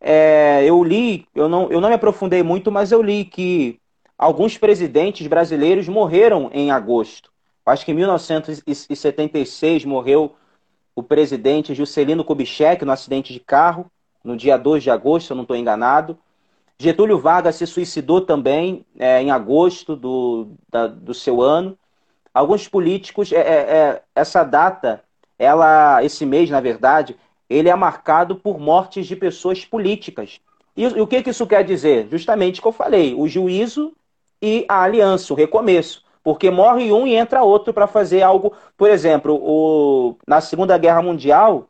É, 0.00 0.64
eu 0.64 0.82
li, 0.84 1.26
eu 1.34 1.48
não, 1.48 1.70
eu 1.70 1.80
não 1.80 1.88
me 1.88 1.94
aprofundei 1.94 2.42
muito, 2.42 2.70
mas 2.70 2.92
eu 2.92 3.02
li 3.02 3.24
que 3.24 3.80
alguns 4.18 4.58
presidentes 4.58 5.26
brasileiros 5.26 5.88
morreram 5.88 6.50
em 6.52 6.70
agosto. 6.72 7.30
Acho 7.64 7.84
que 7.84 7.92
em 7.92 7.94
1976 7.94 9.84
morreu 9.84 10.34
o 10.96 11.02
presidente 11.02 11.74
Juscelino 11.74 12.24
Kubitschek 12.24 12.84
no 12.84 12.90
acidente 12.90 13.32
de 13.32 13.38
carro, 13.38 13.88
no 14.24 14.36
dia 14.36 14.56
2 14.58 14.82
de 14.82 14.90
agosto, 14.90 15.26
se 15.26 15.32
eu 15.32 15.36
não 15.36 15.42
estou 15.42 15.56
enganado. 15.56 16.18
Getúlio 16.76 17.18
Vargas 17.18 17.56
se 17.56 17.66
suicidou 17.66 18.20
também 18.20 18.84
é, 18.98 19.22
em 19.22 19.30
agosto 19.30 19.94
do, 19.94 20.48
da, 20.68 20.86
do 20.86 21.14
seu 21.14 21.40
ano. 21.42 21.78
Alguns 22.32 22.66
políticos, 22.66 23.32
é, 23.32 23.36
é, 23.36 23.40
é, 23.40 24.02
essa 24.14 24.42
data, 24.44 25.02
ela, 25.38 26.02
esse 26.02 26.24
mês, 26.24 26.50
na 26.50 26.60
verdade, 26.60 27.16
ele 27.48 27.68
é 27.68 27.74
marcado 27.74 28.36
por 28.36 28.58
mortes 28.58 29.06
de 29.06 29.16
pessoas 29.16 29.64
políticas. 29.64 30.40
E, 30.76 30.84
e 30.84 31.00
o 31.00 31.06
que, 31.06 31.22
que 31.22 31.30
isso 31.30 31.46
quer 31.46 31.64
dizer? 31.64 32.08
Justamente 32.10 32.60
o 32.60 32.62
que 32.62 32.68
eu 32.68 32.72
falei, 32.72 33.14
o 33.14 33.26
juízo 33.28 33.92
e 34.40 34.64
a 34.68 34.82
aliança, 34.82 35.32
o 35.32 35.36
recomeço. 35.36 36.02
Porque 36.22 36.50
morre 36.50 36.92
um 36.92 37.06
e 37.06 37.14
entra 37.14 37.42
outro 37.42 37.72
para 37.72 37.86
fazer 37.86 38.22
algo. 38.22 38.52
Por 38.76 38.90
exemplo, 38.90 39.34
o... 39.34 40.16
na 40.26 40.40
Segunda 40.40 40.76
Guerra 40.76 41.02
Mundial, 41.02 41.68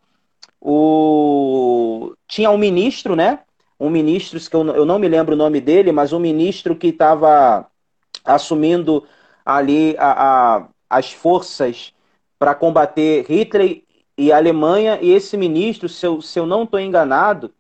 o... 0.61 2.13
tinha 2.27 2.51
um 2.51 2.59
ministro, 2.59 3.15
né? 3.15 3.41
Um 3.79 3.89
ministro, 3.89 4.41
que 4.41 4.57
eu, 4.57 4.65
não 4.85 4.99
me 4.99 5.09
lembro 5.09 5.35
o 5.35 5.39
nome 5.39 5.61
dele, 5.61 5.93
mas 5.93 6.13
um 6.13 6.19
ministro 6.19 6.75
que 6.75 6.89
estava 6.89 7.67
assumindo 8.25 9.05
ali 9.45 9.95
a, 9.99 10.57
a, 10.57 10.69
as 10.91 11.13
forças 11.13 11.95
para 12.39 12.55
combater 12.55 13.25
Hitler 13.29 13.83
e 14.17 14.33
a 14.33 14.37
Alemanha, 14.37 14.99
e 15.01 15.13
esse 15.13 15.37
ministro, 15.37 15.89
se 15.89 16.05
eu, 16.05 16.21
se 16.21 16.39
eu 16.39 16.45
não 16.45 16.65
estou 16.65 16.81
enganado, 16.81 17.53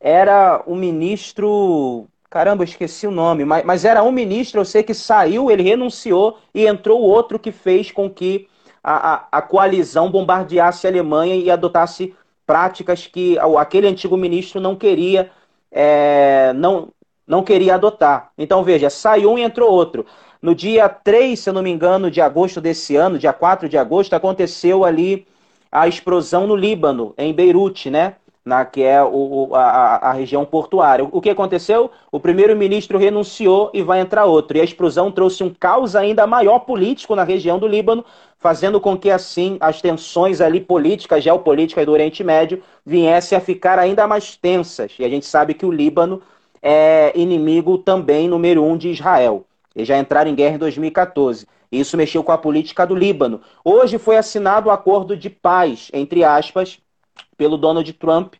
era 0.00 0.62
o 0.64 0.76
ministro 0.76 2.06
Caramba, 2.30 2.62
eu 2.62 2.66
esqueci 2.66 3.06
o 3.06 3.10
nome, 3.10 3.44
mas, 3.44 3.64
mas 3.64 3.84
era 3.86 4.02
um 4.02 4.12
ministro, 4.12 4.60
eu 4.60 4.64
sei 4.64 4.82
que 4.82 4.92
saiu, 4.92 5.50
ele 5.50 5.62
renunciou 5.62 6.38
e 6.54 6.66
entrou 6.66 7.00
outro 7.00 7.38
que 7.38 7.50
fez 7.50 7.90
com 7.90 8.08
que 8.10 8.46
a, 8.82 9.14
a, 9.14 9.28
a 9.38 9.42
coalizão 9.42 10.10
bombardeasse 10.10 10.86
a 10.86 10.90
Alemanha 10.90 11.36
e 11.36 11.50
adotasse 11.50 12.14
práticas 12.46 13.06
que 13.06 13.38
aquele 13.58 13.86
antigo 13.86 14.16
ministro 14.16 14.60
não 14.60 14.76
queria, 14.76 15.30
é, 15.72 16.52
não, 16.54 16.88
não 17.26 17.42
queria 17.42 17.74
adotar. 17.76 18.30
Então, 18.36 18.62
veja, 18.62 18.90
saiu 18.90 19.32
um 19.32 19.38
e 19.38 19.42
entrou 19.42 19.70
outro. 19.70 20.04
No 20.40 20.54
dia 20.54 20.86
3, 20.88 21.38
se 21.38 21.48
eu 21.48 21.54
não 21.54 21.62
me 21.62 21.70
engano, 21.70 22.10
de 22.10 22.20
agosto 22.20 22.60
desse 22.60 22.94
ano, 22.94 23.18
dia 23.18 23.32
4 23.32 23.68
de 23.70 23.78
agosto, 23.78 24.12
aconteceu 24.14 24.84
ali 24.84 25.26
a 25.72 25.88
explosão 25.88 26.46
no 26.46 26.54
Líbano, 26.56 27.14
em 27.16 27.32
Beirute, 27.32 27.90
né? 27.90 28.16
Na, 28.48 28.64
que 28.64 28.82
é 28.82 29.02
o, 29.02 29.54
a, 29.54 30.08
a, 30.08 30.12
região 30.12 30.44
portuária. 30.44 31.06
O 31.12 31.20
que 31.20 31.28
aconteceu? 31.28 31.90
O 32.10 32.18
primeiro-ministro 32.18 32.98
renunciou 32.98 33.70
e 33.74 33.82
vai 33.82 34.00
entrar 34.00 34.24
outro. 34.24 34.56
E 34.56 34.60
a 34.60 34.64
explosão 34.64 35.12
trouxe 35.12 35.44
um 35.44 35.50
caos 35.50 35.94
ainda 35.94 36.26
maior 36.26 36.60
político 36.60 37.14
na 37.14 37.24
região 37.24 37.58
do 37.58 37.68
Líbano, 37.68 38.02
fazendo 38.38 38.80
com 38.80 38.96
que, 38.96 39.10
assim, 39.10 39.58
as 39.60 39.82
tensões 39.82 40.40
ali 40.40 40.60
políticas, 40.60 41.22
geopolíticas 41.22 41.84
do 41.84 41.92
Oriente 41.92 42.24
Médio 42.24 42.62
viessem 42.86 43.36
a 43.36 43.40
ficar 43.40 43.78
ainda 43.78 44.06
mais 44.06 44.34
tensas. 44.34 44.92
E 44.98 45.04
a 45.04 45.08
gente 45.10 45.26
sabe 45.26 45.52
que 45.52 45.66
o 45.66 45.70
Líbano 45.70 46.22
é 46.62 47.12
inimigo 47.14 47.76
também 47.76 48.26
número 48.28 48.64
um 48.64 48.78
de 48.78 48.88
Israel. 48.88 49.44
Eles 49.76 49.86
já 49.86 49.98
entraram 49.98 50.30
em 50.30 50.34
guerra 50.34 50.54
em 50.54 50.58
2014. 50.58 51.46
Isso 51.70 51.98
mexeu 51.98 52.24
com 52.24 52.32
a 52.32 52.38
política 52.38 52.86
do 52.86 52.94
Líbano. 52.94 53.42
Hoje 53.62 53.98
foi 53.98 54.16
assinado 54.16 54.68
o 54.68 54.70
um 54.70 54.74
acordo 54.74 55.14
de 55.14 55.28
paz, 55.28 55.90
entre 55.92 56.24
aspas, 56.24 56.80
pelo 57.38 57.56
Donald 57.56 57.90
Trump 57.94 58.34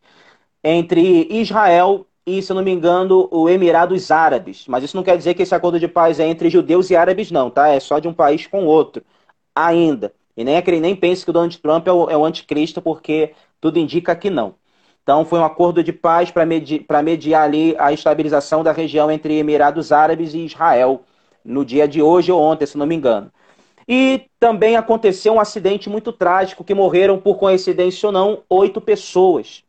entre 0.62 1.26
Israel 1.30 2.06
e, 2.26 2.42
se 2.42 2.52
não 2.52 2.62
me 2.62 2.70
engano, 2.70 3.26
o 3.32 3.48
Emirados 3.48 4.10
Árabes. 4.10 4.66
Mas 4.68 4.84
isso 4.84 4.96
não 4.96 5.02
quer 5.02 5.16
dizer 5.16 5.32
que 5.32 5.42
esse 5.42 5.54
acordo 5.54 5.80
de 5.80 5.88
paz 5.88 6.20
é 6.20 6.28
entre 6.28 6.50
judeus 6.50 6.90
e 6.90 6.96
árabes, 6.96 7.30
não, 7.30 7.48
tá? 7.50 7.68
É 7.68 7.80
só 7.80 7.98
de 7.98 8.06
um 8.06 8.12
país 8.12 8.46
com 8.46 8.66
outro, 8.66 9.02
ainda. 9.54 10.12
E 10.36 10.44
nem, 10.44 10.62
nem 10.80 10.94
pense 10.94 11.24
que 11.24 11.30
o 11.30 11.32
Donald 11.32 11.58
Trump 11.58 11.86
é 11.88 11.92
o, 11.92 12.10
é 12.10 12.16
o 12.16 12.24
anticristo, 12.24 12.82
porque 12.82 13.34
tudo 13.60 13.78
indica 13.78 14.14
que 14.14 14.28
não. 14.28 14.54
Então, 15.02 15.24
foi 15.24 15.38
um 15.38 15.44
acordo 15.44 15.82
de 15.82 15.92
paz 15.92 16.30
para 16.30 16.44
medi 16.44 16.84
mediar 17.02 17.44
ali 17.44 17.74
a 17.78 17.92
estabilização 17.92 18.62
da 18.62 18.72
região 18.72 19.10
entre 19.10 19.38
Emirados 19.38 19.90
Árabes 19.90 20.34
e 20.34 20.44
Israel, 20.44 21.02
no 21.42 21.64
dia 21.64 21.88
de 21.88 22.02
hoje 22.02 22.30
ou 22.30 22.40
ontem, 22.42 22.66
se 22.66 22.76
não 22.76 22.86
me 22.86 22.94
engano. 22.94 23.32
E 23.88 24.26
também 24.38 24.76
aconteceu 24.76 25.32
um 25.32 25.40
acidente 25.40 25.88
muito 25.88 26.12
trágico, 26.12 26.62
que 26.62 26.74
morreram, 26.74 27.18
por 27.18 27.38
coincidência 27.38 28.06
ou 28.06 28.12
não, 28.12 28.42
oito 28.50 28.82
pessoas. 28.82 29.64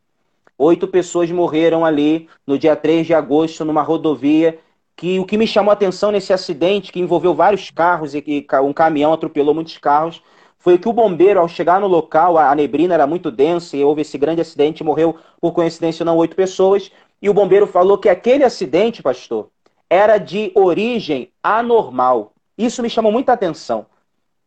Oito 0.58 0.86
pessoas 0.86 1.30
morreram 1.30 1.86
ali 1.86 2.28
no 2.46 2.58
dia 2.58 2.76
3 2.76 3.06
de 3.06 3.14
agosto, 3.14 3.64
numa 3.64 3.80
rodovia. 3.80 4.58
Que 4.94 5.18
o 5.18 5.24
que 5.24 5.38
me 5.38 5.46
chamou 5.46 5.70
a 5.70 5.72
atenção 5.72 6.10
nesse 6.10 6.34
acidente, 6.34 6.92
que 6.92 7.00
envolveu 7.00 7.34
vários 7.34 7.70
carros 7.70 8.14
e 8.14 8.20
que 8.20 8.46
um 8.62 8.74
caminhão 8.74 9.14
atropelou 9.14 9.54
muitos 9.54 9.78
carros, 9.78 10.22
foi 10.58 10.76
que 10.76 10.86
o 10.86 10.92
bombeiro, 10.92 11.40
ao 11.40 11.48
chegar 11.48 11.80
no 11.80 11.86
local, 11.86 12.36
a 12.36 12.54
neblina 12.54 12.92
era 12.92 13.06
muito 13.06 13.30
densa 13.30 13.74
e 13.74 13.82
houve 13.82 14.02
esse 14.02 14.18
grande 14.18 14.42
acidente, 14.42 14.84
morreu, 14.84 15.16
por 15.40 15.52
coincidência 15.52 16.02
ou 16.02 16.06
não, 16.06 16.18
oito 16.18 16.36
pessoas. 16.36 16.92
E 17.22 17.30
o 17.30 17.34
bombeiro 17.34 17.66
falou 17.66 17.96
que 17.96 18.10
aquele 18.10 18.44
acidente, 18.44 19.02
pastor, 19.02 19.48
era 19.88 20.18
de 20.18 20.52
origem 20.54 21.32
anormal. 21.42 22.34
Isso 22.58 22.82
me 22.82 22.90
chamou 22.90 23.10
muita 23.10 23.32
atenção. 23.32 23.86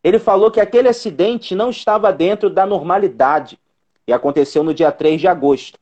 Ele 0.04 0.20
falou 0.20 0.52
que 0.52 0.60
aquele 0.60 0.90
acidente 0.90 1.56
não 1.56 1.70
estava 1.70 2.12
dentro 2.12 2.50
da 2.50 2.66
normalidade 2.66 3.58
e 4.06 4.12
aconteceu 4.12 4.64
no 4.64 4.74
dia 4.74 4.92
3 4.92 5.22
de 5.22 5.28
agosto 5.28 5.80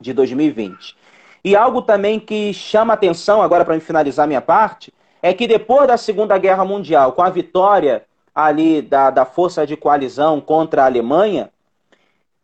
de 0.00 0.12
2020. 0.12 0.96
E 1.44 1.54
algo 1.54 1.82
também 1.82 2.18
que 2.18 2.54
chama 2.54 2.94
atenção, 2.94 3.42
agora 3.42 3.64
para 3.64 3.78
finalizar 3.80 4.26
minha 4.26 4.40
parte, 4.40 4.92
é 5.22 5.32
que 5.34 5.46
depois 5.46 5.86
da 5.86 5.96
Segunda 5.96 6.36
Guerra 6.38 6.64
Mundial, 6.64 7.12
com 7.12 7.22
a 7.22 7.30
vitória 7.30 8.04
ali 8.34 8.82
da, 8.82 9.10
da 9.10 9.24
força 9.24 9.64
de 9.66 9.76
coalizão 9.76 10.40
contra 10.40 10.82
a 10.82 10.86
Alemanha, 10.86 11.50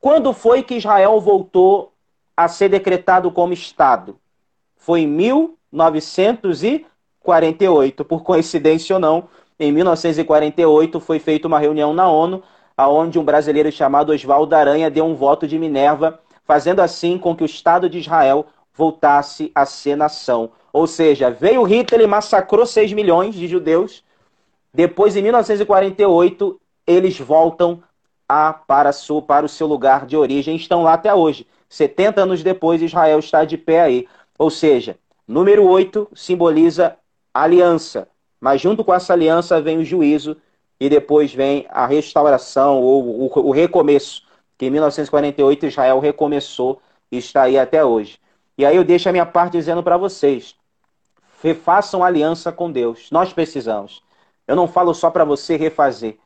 quando 0.00 0.32
foi 0.32 0.62
que 0.62 0.74
Israel 0.74 1.20
voltou 1.20 1.92
a 2.36 2.48
ser 2.48 2.68
decretado 2.68 3.30
como 3.30 3.52
Estado? 3.52 4.18
Foi 4.76 5.00
em 5.00 5.06
1948, 5.06 8.04
por 8.04 8.22
coincidência 8.22 8.96
ou 8.96 9.00
não. 9.00 9.28
Em 9.58 9.70
1948 9.70 10.98
foi 10.98 11.18
feita 11.18 11.46
uma 11.46 11.60
reunião 11.60 11.94
na 11.94 12.08
ONU, 12.08 12.42
aonde 12.76 13.18
um 13.18 13.24
brasileiro 13.24 13.70
chamado 13.70 14.10
Oswaldo 14.10 14.54
Aranha 14.54 14.90
deu 14.90 15.04
um 15.04 15.14
voto 15.14 15.46
de 15.46 15.58
Minerva, 15.58 16.20
fazendo 16.44 16.80
assim 16.80 17.16
com 17.16 17.36
que 17.36 17.44
o 17.44 17.46
Estado 17.46 17.88
de 17.88 17.98
Israel 17.98 18.46
voltasse 18.74 19.52
a 19.54 19.64
ser 19.64 19.96
nação. 19.96 20.50
Ou 20.72 20.86
seja, 20.88 21.30
veio 21.30 21.62
Hitler 21.62 22.00
e 22.00 22.06
massacrou 22.06 22.66
6 22.66 22.92
milhões 22.92 23.34
de 23.36 23.46
judeus. 23.46 24.02
Depois, 24.72 25.14
em 25.16 25.22
1948, 25.22 26.60
eles 26.84 27.18
voltam 27.20 27.80
a, 28.28 28.52
para, 28.52 28.92
sul, 28.92 29.22
para 29.22 29.46
o 29.46 29.48
seu 29.48 29.68
lugar 29.68 30.04
de 30.04 30.16
origem. 30.16 30.56
Estão 30.56 30.82
lá 30.82 30.94
até 30.94 31.14
hoje. 31.14 31.46
70 31.68 32.22
anos 32.22 32.42
depois, 32.42 32.82
Israel 32.82 33.20
está 33.20 33.44
de 33.44 33.56
pé 33.56 33.82
aí. 33.82 34.08
Ou 34.36 34.50
seja, 34.50 34.98
número 35.28 35.64
8 35.64 36.08
simboliza 36.12 36.96
aliança. 37.32 38.08
Mas 38.44 38.60
junto 38.60 38.84
com 38.84 38.92
essa 38.92 39.14
aliança 39.14 39.58
vem 39.58 39.78
o 39.78 39.84
juízo 39.86 40.36
e 40.78 40.90
depois 40.90 41.32
vem 41.32 41.66
a 41.70 41.86
restauração 41.86 42.82
ou 42.82 43.32
o, 43.34 43.50
recomeço. 43.50 44.22
Que 44.58 44.66
em 44.66 44.70
1948 44.70 45.64
Israel 45.64 45.98
recomeçou 45.98 46.78
e 47.10 47.16
está 47.16 47.44
aí 47.44 47.58
até 47.58 47.82
hoje. 47.82 48.20
E 48.58 48.66
aí 48.66 48.76
eu 48.76 48.84
deixo 48.84 49.08
a 49.08 49.12
minha 49.12 49.24
parte 49.24 49.52
dizendo 49.52 49.82
para 49.82 49.96
vocês: 49.96 50.54
refaçam 51.42 52.04
aliança 52.04 52.52
com 52.52 52.70
Deus. 52.70 53.10
Nós 53.10 53.32
precisamos. 53.32 54.02
Eu 54.46 54.54
não 54.54 54.68
falo 54.68 54.92
só 54.92 55.10
para 55.10 55.24
você 55.24 55.56
refazer, 55.56 56.18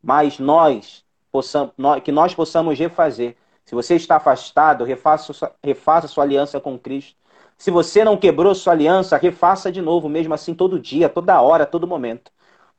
mas 0.00 0.38
nós, 0.38 1.04
possamos, 1.32 1.72
nós, 1.76 2.00
que 2.04 2.12
nós 2.12 2.32
possamos 2.36 2.78
refazer. 2.78 3.34
Se 3.64 3.74
você 3.74 3.96
está 3.96 4.14
afastado, 4.14 4.84
refaça, 4.84 5.52
refaça 5.60 6.06
sua 6.06 6.22
aliança 6.22 6.60
com 6.60 6.78
Cristo. 6.78 7.16
Se 7.58 7.72
você 7.72 8.04
não 8.04 8.16
quebrou 8.16 8.54
sua 8.54 8.72
aliança, 8.72 9.16
refaça 9.16 9.70
de 9.72 9.82
novo, 9.82 10.08
mesmo 10.08 10.32
assim, 10.32 10.54
todo 10.54 10.78
dia, 10.78 11.08
toda 11.08 11.42
hora, 11.42 11.66
todo 11.66 11.88
momento. 11.88 12.30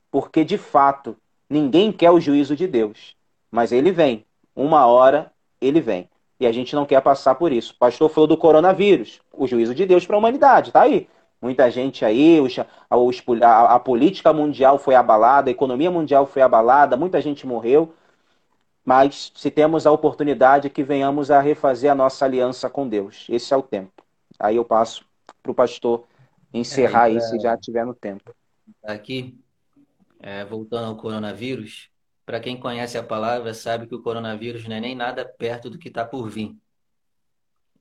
Porque, 0.09 0.45
de 0.45 0.57
fato, 0.57 1.17
ninguém 1.49 1.91
quer 1.91 2.11
o 2.11 2.19
juízo 2.19 2.55
de 2.55 2.65
Deus. 2.65 3.15
Mas 3.51 3.73
ele 3.73 3.91
vem. 3.91 4.25
Uma 4.55 4.85
hora 4.87 5.31
ele 5.61 5.81
vem. 5.81 6.09
E 6.39 6.47
a 6.47 6.51
gente 6.51 6.75
não 6.75 6.85
quer 6.85 7.01
passar 7.01 7.35
por 7.35 7.51
isso. 7.51 7.73
O 7.73 7.77
pastor 7.77 8.09
falou 8.09 8.27
do 8.27 8.37
coronavírus, 8.37 9.19
o 9.33 9.45
juízo 9.45 9.75
de 9.75 9.85
Deus 9.85 10.05
para 10.05 10.15
a 10.15 10.19
humanidade, 10.19 10.71
tá 10.71 10.81
aí. 10.83 11.09
Muita 11.41 11.69
gente 11.69 12.05
aí, 12.05 12.39
a, 13.41 13.75
a, 13.75 13.79
política 13.79 14.33
mundial 14.33 14.77
foi 14.77 14.95
abalada, 14.95 15.49
a 15.49 15.51
economia 15.51 15.91
mundial 15.91 16.25
foi 16.25 16.41
abalada, 16.41 16.97
muita 16.97 17.21
gente 17.21 17.45
morreu. 17.45 17.93
Mas 18.85 19.31
se 19.35 19.51
temos 19.51 19.85
a 19.85 19.91
oportunidade 19.91 20.69
que 20.69 20.83
venhamos 20.83 21.29
a 21.31 21.41
refazer 21.41 21.91
a 21.91 21.95
nossa 21.95 22.25
aliança 22.25 22.69
com 22.69 22.87
Deus. 22.87 23.25
Esse 23.29 23.53
é 23.53 23.57
o 23.57 23.61
tempo. 23.61 24.08
Aí 24.39 24.55
eu 24.55 24.63
passo 24.65 25.05
para 25.43 25.51
o 25.51 25.55
pastor 25.55 26.07
encerrar 26.53 27.09
é, 27.09 27.13
aí, 27.13 27.21
se 27.21 27.39
já 27.39 27.57
tiver 27.57 27.85
no 27.85 27.93
tempo. 27.93 28.33
Aqui, 28.83 29.37
é, 30.19 30.45
voltando 30.45 30.85
ao 30.85 30.97
coronavírus, 30.97 31.89
para 32.25 32.39
quem 32.39 32.59
conhece 32.59 32.97
a 32.97 33.03
palavra, 33.03 33.53
sabe 33.53 33.87
que 33.87 33.95
o 33.95 34.01
coronavírus 34.01 34.67
não 34.67 34.75
é 34.75 34.79
nem 34.79 34.95
nada 34.95 35.25
perto 35.25 35.69
do 35.69 35.77
que 35.77 35.87
está 35.87 36.05
por 36.05 36.29
vir. 36.29 36.55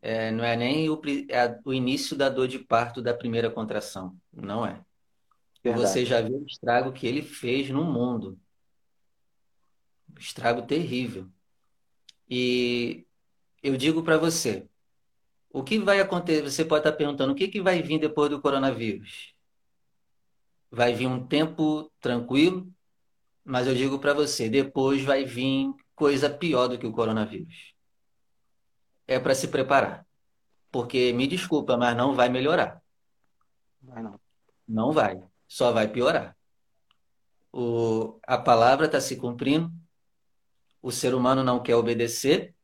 É, 0.01 0.31
não 0.31 0.45
é 0.45 0.57
nem 0.57 0.89
o, 0.89 1.01
é 1.29 1.61
o, 1.65 1.73
início 1.73 2.17
da 2.17 2.29
dor 2.29 2.47
de 2.47 2.59
parto 2.59 3.03
da 3.03 3.13
primeira 3.13 3.51
contração. 3.51 4.17
Não 4.33 4.65
é. 4.65 4.81
Verdade. 5.63 5.89
Você 5.89 6.05
já 6.05 6.21
viu 6.21 6.39
o 6.39 6.47
estrago 6.47 6.93
que 6.93 7.07
ele 7.07 7.21
fez 7.21 7.69
no 7.69 7.85
mundo. 7.85 8.39
Estrago 10.19 10.63
terrível. 10.63 11.29
E 12.31 13.05
eu 13.63 13.77
digo 13.77 14.03
para 14.03 14.17
você, 14.17 14.67
o 15.59 15.65
que 15.65 15.79
vai 15.79 16.01
acontecer? 16.01 16.43
Você 16.43 16.65
pode 16.65 16.81
estar 16.87 16.97
perguntando, 16.97 17.33
o 17.33 17.37
que, 17.37 17.49
que 17.49 17.61
vai 17.61 17.83
vir 17.83 17.99
depois 17.99 18.31
do 18.31 18.41
coronavírus? 18.41 19.35
Vai 20.71 20.95
vir 20.95 21.07
um 21.07 21.27
tempo 21.27 21.91
tranquilo, 22.01 22.71
mas 23.45 23.67
eu 23.67 23.75
digo 23.75 23.99
para 23.99 24.15
você, 24.15 24.49
depois 24.49 25.03
vai 25.03 25.25
vir 25.25 25.73
coisa 25.95 26.31
pior 26.31 26.69
do 26.69 26.79
que 26.79 26.87
o 26.87 26.93
coronavírus. 26.93 27.75
É 29.07 29.19
para 29.19 29.35
se 29.35 29.49
preparar. 29.49 30.07
Porque, 30.71 31.13
me 31.13 31.27
desculpa, 31.27 31.77
mas 31.77 31.97
não 31.97 32.15
vai 32.15 32.29
melhorar. 32.29 32.81
Vai 33.83 34.03
não. 34.03 34.21
Não 34.67 34.93
vai. 34.93 35.21
Só 35.49 35.73
vai 35.73 35.89
piorar. 35.89 36.37
O, 37.51 38.21
a 38.27 38.37
palavra 38.37 38.87
está 38.87 39.01
se 39.01 39.17
cumprindo. 39.17 39.73
O 40.83 40.93
ser 40.93 41.15
humano 41.15 41.43
não 41.43 41.63
quer 41.63 41.75
obedecer. 41.75 42.55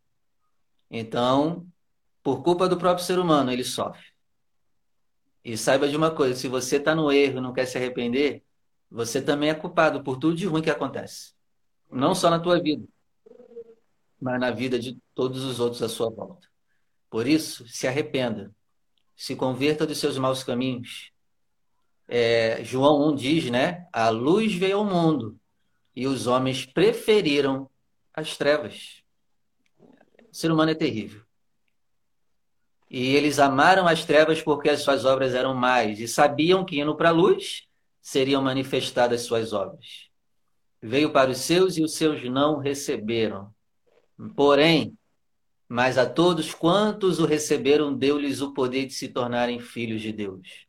Então, 0.91 1.67
por 2.25 2.43
culpa 2.43 2.67
do 2.67 2.79
próprio 2.79 3.05
ser 3.05 3.19
humano, 3.19 3.53
ele 3.53 3.63
sofre. 3.63 4.03
E 5.45 5.59
saiba 5.59 5.87
de 5.87 5.97
uma 5.97 6.11
coisa: 6.11 6.35
se 6.35 6.49
você 6.49 6.77
está 6.77 6.95
no 6.95 7.13
erro 7.13 7.39
e 7.39 7.41
não 7.43 7.53
quer 7.53 7.67
se 7.67 7.77
arrepender, 7.77 8.43
você 8.91 9.21
também 9.21 9.51
é 9.51 9.55
culpado 9.55 10.03
por 10.03 10.17
tudo 10.17 10.35
de 10.35 10.47
ruim 10.47 10.63
que 10.63 10.71
acontece. 10.71 11.35
Não 11.91 12.15
só 12.15 12.31
na 12.31 12.41
tua 12.41 12.61
vida, 12.61 12.85
mas 14.19 14.41
na 14.41 14.51
vida 14.51 14.79
de 14.79 14.99
todos 15.15 15.45
os 15.45 15.61
outros 15.61 15.83
à 15.83 15.89
sua 15.89 16.09
volta. 16.09 16.49
Por 17.11 17.27
isso, 17.27 17.69
se 17.69 17.87
arrependa. 17.87 18.51
Se 19.15 19.37
converta 19.37 19.87
dos 19.87 19.99
seus 19.99 20.17
maus 20.17 20.43
caminhos. 20.43 21.13
É, 22.09 22.65
João 22.65 23.11
1 23.11 23.15
diz, 23.15 23.51
né? 23.51 23.87
A 23.93 24.09
luz 24.09 24.55
veio 24.55 24.79
ao 24.79 24.85
mundo 24.85 25.39
e 25.95 26.07
os 26.07 26.27
homens 26.27 26.65
preferiram 26.67 27.71
as 28.13 28.37
trevas. 28.37 29.03
O 29.79 30.35
ser 30.35 30.51
humano 30.51 30.73
é 30.73 30.75
terrível. 30.75 31.24
E 32.97 33.17
eles 33.17 33.41
amaram 33.41 33.89
as 33.89 34.05
trevas 34.05 34.41
porque 34.41 34.69
as 34.69 34.83
suas 34.83 35.05
obras 35.05 35.35
eram 35.35 35.53
mais 35.53 35.99
e 35.99 36.07
sabiam 36.07 36.65
que 36.65 36.79
indo 36.79 36.95
para 36.95 37.09
a 37.09 37.13
luz 37.13 37.65
seriam 38.01 38.41
manifestadas 38.41 39.23
suas 39.23 39.53
obras. 39.53 40.09
Veio 40.81 41.11
para 41.11 41.33
os 41.33 41.39
seus 41.39 41.77
e 41.77 41.83
os 41.83 41.95
seus 41.95 42.23
não 42.31 42.61
receberam. 42.61 43.53
Porém, 44.37 44.97
mas 45.69 45.99
a 45.99 46.09
todos 46.09 46.55
quantos 46.55 47.19
o 47.19 47.27
receberam, 47.27 47.93
deu-lhes 47.93 48.41
o 48.41 48.55
poder 48.55 48.87
de 48.87 48.95
se 48.95 49.09
tornarem 49.09 49.59
filhos 49.59 50.01
de 50.01 50.13
Deus. 50.13 50.65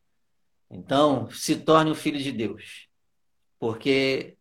Então, 0.67 1.29
se 1.29 1.57
torne 1.57 1.91
um 1.91 1.95
filho 1.95 2.17
de 2.17 2.31
Deus. 2.31 2.87
Porque, 3.59 4.35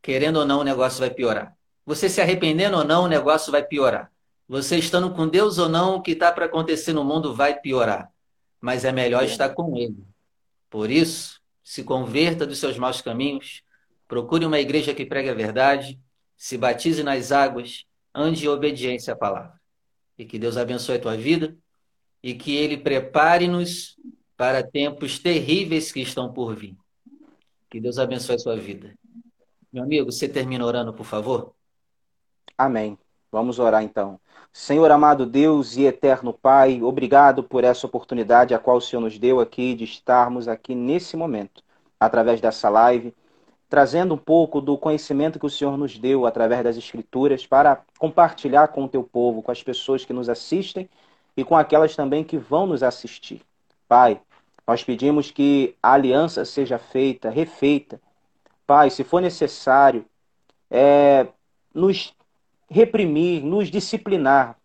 querendo 0.00 0.38
ou 0.38 0.46
não, 0.46 0.60
o 0.60 0.64
negócio 0.64 1.00
vai 1.00 1.10
piorar. 1.10 1.54
Você 1.84 2.08
se 2.08 2.22
arrependendo 2.22 2.78
ou 2.78 2.84
não, 2.84 3.04
o 3.04 3.08
negócio 3.08 3.52
vai 3.52 3.62
piorar. 3.62 4.10
Você 4.48 4.78
estando 4.78 5.12
com 5.12 5.26
Deus 5.26 5.58
ou 5.58 5.68
não, 5.68 5.96
o 5.96 6.02
que 6.02 6.12
está 6.12 6.30
para 6.30 6.46
acontecer 6.46 6.92
no 6.92 7.04
mundo 7.04 7.34
vai 7.34 7.58
piorar. 7.58 8.10
Mas 8.60 8.84
é 8.84 8.92
melhor 8.92 9.24
estar 9.24 9.50
com 9.50 9.76
Ele. 9.76 10.04
Por 10.70 10.90
isso, 10.90 11.40
se 11.62 11.82
converta 11.82 12.46
dos 12.46 12.58
seus 12.58 12.78
maus 12.78 13.00
caminhos, 13.00 13.62
procure 14.06 14.44
uma 14.44 14.60
igreja 14.60 14.94
que 14.94 15.04
pregue 15.04 15.28
a 15.28 15.34
verdade, 15.34 15.98
se 16.36 16.56
batize 16.56 17.02
nas 17.02 17.32
águas, 17.32 17.84
ande 18.14 18.44
em 18.44 18.48
obediência 18.48 19.14
à 19.14 19.16
palavra. 19.16 19.60
E 20.16 20.24
que 20.24 20.38
Deus 20.38 20.56
abençoe 20.56 20.96
a 20.96 21.00
tua 21.00 21.16
vida 21.16 21.56
e 22.22 22.34
que 22.34 22.54
Ele 22.56 22.76
prepare-nos 22.76 23.96
para 24.36 24.62
tempos 24.62 25.18
terríveis 25.18 25.90
que 25.90 26.00
estão 26.00 26.32
por 26.32 26.54
vir. 26.54 26.76
Que 27.70 27.80
Deus 27.80 27.98
abençoe 27.98 28.36
a 28.36 28.38
sua 28.38 28.56
vida. 28.56 28.94
Meu 29.72 29.82
amigo, 29.82 30.10
você 30.10 30.28
termina 30.28 30.64
orando, 30.64 30.92
por 30.94 31.04
favor? 31.04 31.54
Amém. 32.56 32.98
Vamos 33.36 33.58
orar 33.58 33.82
então. 33.82 34.18
Senhor 34.50 34.90
amado 34.90 35.26
Deus 35.26 35.76
e 35.76 35.84
eterno 35.84 36.32
Pai, 36.32 36.80
obrigado 36.82 37.42
por 37.42 37.64
essa 37.64 37.86
oportunidade 37.86 38.54
a 38.54 38.58
qual 38.58 38.78
o 38.78 38.80
Senhor 38.80 39.02
nos 39.02 39.18
deu 39.18 39.40
aqui 39.40 39.74
de 39.74 39.84
estarmos 39.84 40.48
aqui 40.48 40.74
nesse 40.74 41.18
momento, 41.18 41.62
através 42.00 42.40
dessa 42.40 42.70
live, 42.70 43.14
trazendo 43.68 44.14
um 44.14 44.16
pouco 44.16 44.58
do 44.58 44.78
conhecimento 44.78 45.38
que 45.38 45.44
o 45.44 45.50
Senhor 45.50 45.76
nos 45.76 45.98
deu 45.98 46.24
através 46.24 46.64
das 46.64 46.78
Escrituras 46.78 47.46
para 47.46 47.82
compartilhar 47.98 48.68
com 48.68 48.84
o 48.84 48.88
teu 48.88 49.04
povo, 49.04 49.42
com 49.42 49.52
as 49.52 49.62
pessoas 49.62 50.02
que 50.02 50.14
nos 50.14 50.30
assistem 50.30 50.88
e 51.36 51.44
com 51.44 51.58
aquelas 51.58 51.94
também 51.94 52.24
que 52.24 52.38
vão 52.38 52.66
nos 52.66 52.82
assistir. 52.82 53.42
Pai, 53.86 54.18
nós 54.66 54.82
pedimos 54.82 55.30
que 55.30 55.76
a 55.82 55.92
aliança 55.92 56.42
seja 56.46 56.78
feita, 56.78 57.28
refeita. 57.28 58.00
Pai, 58.66 58.88
se 58.88 59.04
for 59.04 59.20
necessário, 59.20 60.06
é, 60.70 61.26
nos 61.74 62.15
reprimir, 62.68 63.42
nos 63.44 63.70
disciplinar. 63.70 64.56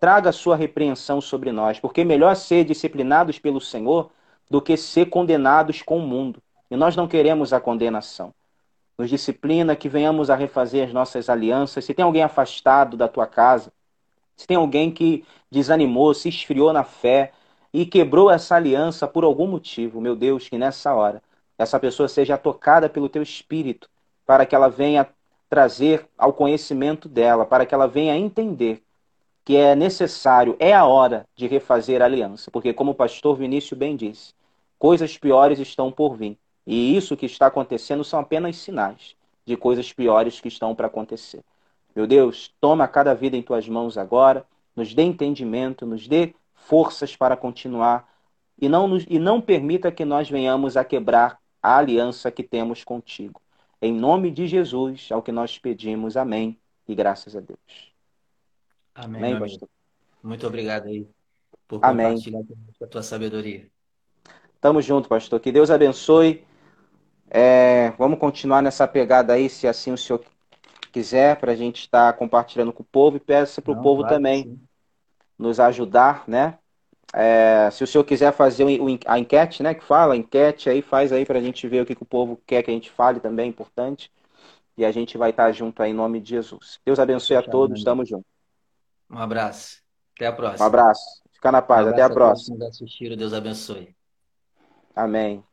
Traga 0.00 0.32
sua 0.32 0.56
repreensão 0.56 1.20
sobre 1.20 1.52
nós, 1.52 1.80
porque 1.80 2.02
é 2.02 2.04
melhor 2.04 2.34
ser 2.36 2.64
disciplinados 2.64 3.38
pelo 3.38 3.60
Senhor 3.60 4.10
do 4.50 4.60
que 4.60 4.76
ser 4.76 5.06
condenados 5.06 5.82
com 5.82 5.98
o 5.98 6.02
mundo. 6.02 6.42
E 6.70 6.76
nós 6.76 6.96
não 6.96 7.08
queremos 7.08 7.52
a 7.52 7.60
condenação. 7.60 8.34
nos 8.98 9.10
disciplina, 9.10 9.74
que 9.74 9.88
venhamos 9.88 10.30
a 10.30 10.36
refazer 10.36 10.86
as 10.86 10.92
nossas 10.92 11.28
alianças. 11.28 11.84
Se 11.84 11.94
tem 11.94 12.04
alguém 12.04 12.22
afastado 12.22 12.96
da 12.96 13.08
tua 13.08 13.26
casa, 13.26 13.72
se 14.36 14.46
tem 14.46 14.56
alguém 14.56 14.90
que 14.90 15.24
desanimou, 15.50 16.14
se 16.14 16.28
esfriou 16.28 16.72
na 16.72 16.84
fé 16.84 17.32
e 17.72 17.86
quebrou 17.86 18.30
essa 18.30 18.56
aliança 18.56 19.06
por 19.08 19.24
algum 19.24 19.46
motivo, 19.46 20.00
meu 20.00 20.14
Deus, 20.14 20.48
que 20.48 20.58
nessa 20.58 20.94
hora 20.94 21.22
essa 21.58 21.78
pessoa 21.78 22.08
seja 22.08 22.36
tocada 22.38 22.88
pelo 22.88 23.08
teu 23.08 23.22
espírito, 23.22 23.88
para 24.26 24.46
que 24.46 24.54
ela 24.54 24.68
venha 24.68 25.08
trazer 25.54 26.04
ao 26.18 26.32
conhecimento 26.32 27.08
dela, 27.08 27.46
para 27.46 27.64
que 27.64 27.72
ela 27.72 27.86
venha 27.86 28.18
entender 28.18 28.82
que 29.44 29.56
é 29.56 29.76
necessário, 29.76 30.56
é 30.58 30.74
a 30.74 30.84
hora 30.84 31.28
de 31.36 31.46
refazer 31.46 32.02
a 32.02 32.06
aliança, 32.06 32.50
porque 32.50 32.74
como 32.74 32.90
o 32.90 32.94
pastor 32.94 33.36
Vinícius 33.36 33.78
bem 33.78 33.94
disse, 33.94 34.34
coisas 34.76 35.16
piores 35.16 35.60
estão 35.60 35.92
por 35.92 36.16
vir. 36.16 36.36
E 36.66 36.96
isso 36.96 37.16
que 37.16 37.24
está 37.24 37.46
acontecendo 37.46 38.02
são 38.02 38.18
apenas 38.18 38.56
sinais 38.56 39.14
de 39.46 39.56
coisas 39.56 39.92
piores 39.92 40.40
que 40.40 40.48
estão 40.48 40.74
para 40.74 40.88
acontecer. 40.88 41.44
Meu 41.94 42.04
Deus, 42.04 42.52
toma 42.60 42.88
cada 42.88 43.14
vida 43.14 43.36
em 43.36 43.42
tuas 43.42 43.68
mãos 43.68 43.96
agora, 43.96 44.44
nos 44.74 44.92
dê 44.92 45.02
entendimento, 45.02 45.86
nos 45.86 46.08
dê 46.08 46.34
forças 46.52 47.14
para 47.14 47.36
continuar 47.36 48.12
e 48.60 48.68
não, 48.68 48.88
nos, 48.88 49.06
e 49.08 49.20
não 49.20 49.40
permita 49.40 49.92
que 49.92 50.04
nós 50.04 50.28
venhamos 50.28 50.76
a 50.76 50.84
quebrar 50.84 51.38
a 51.62 51.76
aliança 51.76 52.28
que 52.32 52.42
temos 52.42 52.82
contigo. 52.82 53.40
Em 53.84 53.92
nome 53.92 54.30
de 54.30 54.46
Jesus, 54.46 55.08
ao 55.12 55.22
que 55.22 55.30
nós 55.30 55.58
pedimos. 55.58 56.16
Amém. 56.16 56.58
E 56.88 56.94
graças 56.94 57.36
a 57.36 57.40
Deus. 57.40 57.92
Amém, 58.94 59.22
Amém 59.22 59.38
pastor. 59.38 59.68
Muito 60.22 60.46
obrigado 60.46 60.86
aí 60.86 61.06
por 61.68 61.80
compartilhar 61.80 62.38
Amém. 62.38 62.56
a 62.82 62.86
tua 62.86 63.02
sabedoria. 63.02 63.66
Tamo 64.58 64.80
junto, 64.80 65.06
pastor. 65.06 65.38
Que 65.38 65.52
Deus 65.52 65.70
abençoe. 65.70 66.46
É, 67.28 67.90
vamos 67.98 68.18
continuar 68.18 68.62
nessa 68.62 68.88
pegada 68.88 69.34
aí, 69.34 69.50
se 69.50 69.68
assim 69.68 69.92
o 69.92 69.98
senhor 69.98 70.24
quiser, 70.90 71.38
para 71.38 71.52
a 71.52 71.56
gente 71.56 71.80
estar 71.80 72.10
compartilhando 72.14 72.72
com 72.72 72.82
o 72.82 72.86
povo 72.86 73.18
e 73.18 73.20
peça 73.20 73.60
para 73.60 73.72
o 73.72 73.82
povo 73.82 74.00
claro 74.00 74.14
também 74.14 74.58
nos 75.38 75.60
ajudar, 75.60 76.24
né? 76.26 76.58
É, 77.16 77.70
se 77.70 77.84
o 77.84 77.86
senhor 77.86 78.02
quiser 78.02 78.32
fazer 78.32 78.66
a 79.06 79.18
enquete, 79.18 79.62
né? 79.62 79.72
Que 79.72 79.84
fala, 79.84 80.16
enquete 80.16 80.68
aí, 80.68 80.82
faz 80.82 81.12
aí 81.12 81.24
para 81.24 81.38
a 81.38 81.42
gente 81.42 81.66
ver 81.68 81.82
o 81.82 81.86
que, 81.86 81.94
que, 81.94 82.02
o 82.02 82.06
povo 82.06 82.40
quer 82.44 82.62
que 82.62 82.70
a 82.70 82.74
gente 82.74 82.90
fale 82.90 83.20
também, 83.20 83.46
é 83.46 83.48
importante. 83.48 84.10
E 84.76 84.84
a 84.84 84.90
gente 84.90 85.16
vai 85.16 85.30
estar 85.30 85.52
junto 85.52 85.80
aí 85.80 85.92
em 85.92 85.94
nome 85.94 86.20
de 86.20 86.30
Jesus. 86.30 86.80
Deus 86.84 86.98
abençoe 86.98 87.36
a 87.36 87.42
todos, 87.42 87.78
estamos 87.78 88.08
juntos. 88.08 88.26
Um 89.08 89.18
abraço. 89.18 89.80
Até 90.16 90.26
a 90.26 90.32
próxima. 90.32 90.64
Um 90.64 90.68
abraço. 90.68 91.22
Fica 91.32 91.52
na 91.52 91.62
paz. 91.62 91.86
Um 91.86 91.90
Até 91.90 92.02
a 92.02 92.10
próxima. 92.10 92.58
Deus 93.16 93.32
abençoe. 93.32 93.94
Amém. 94.96 95.44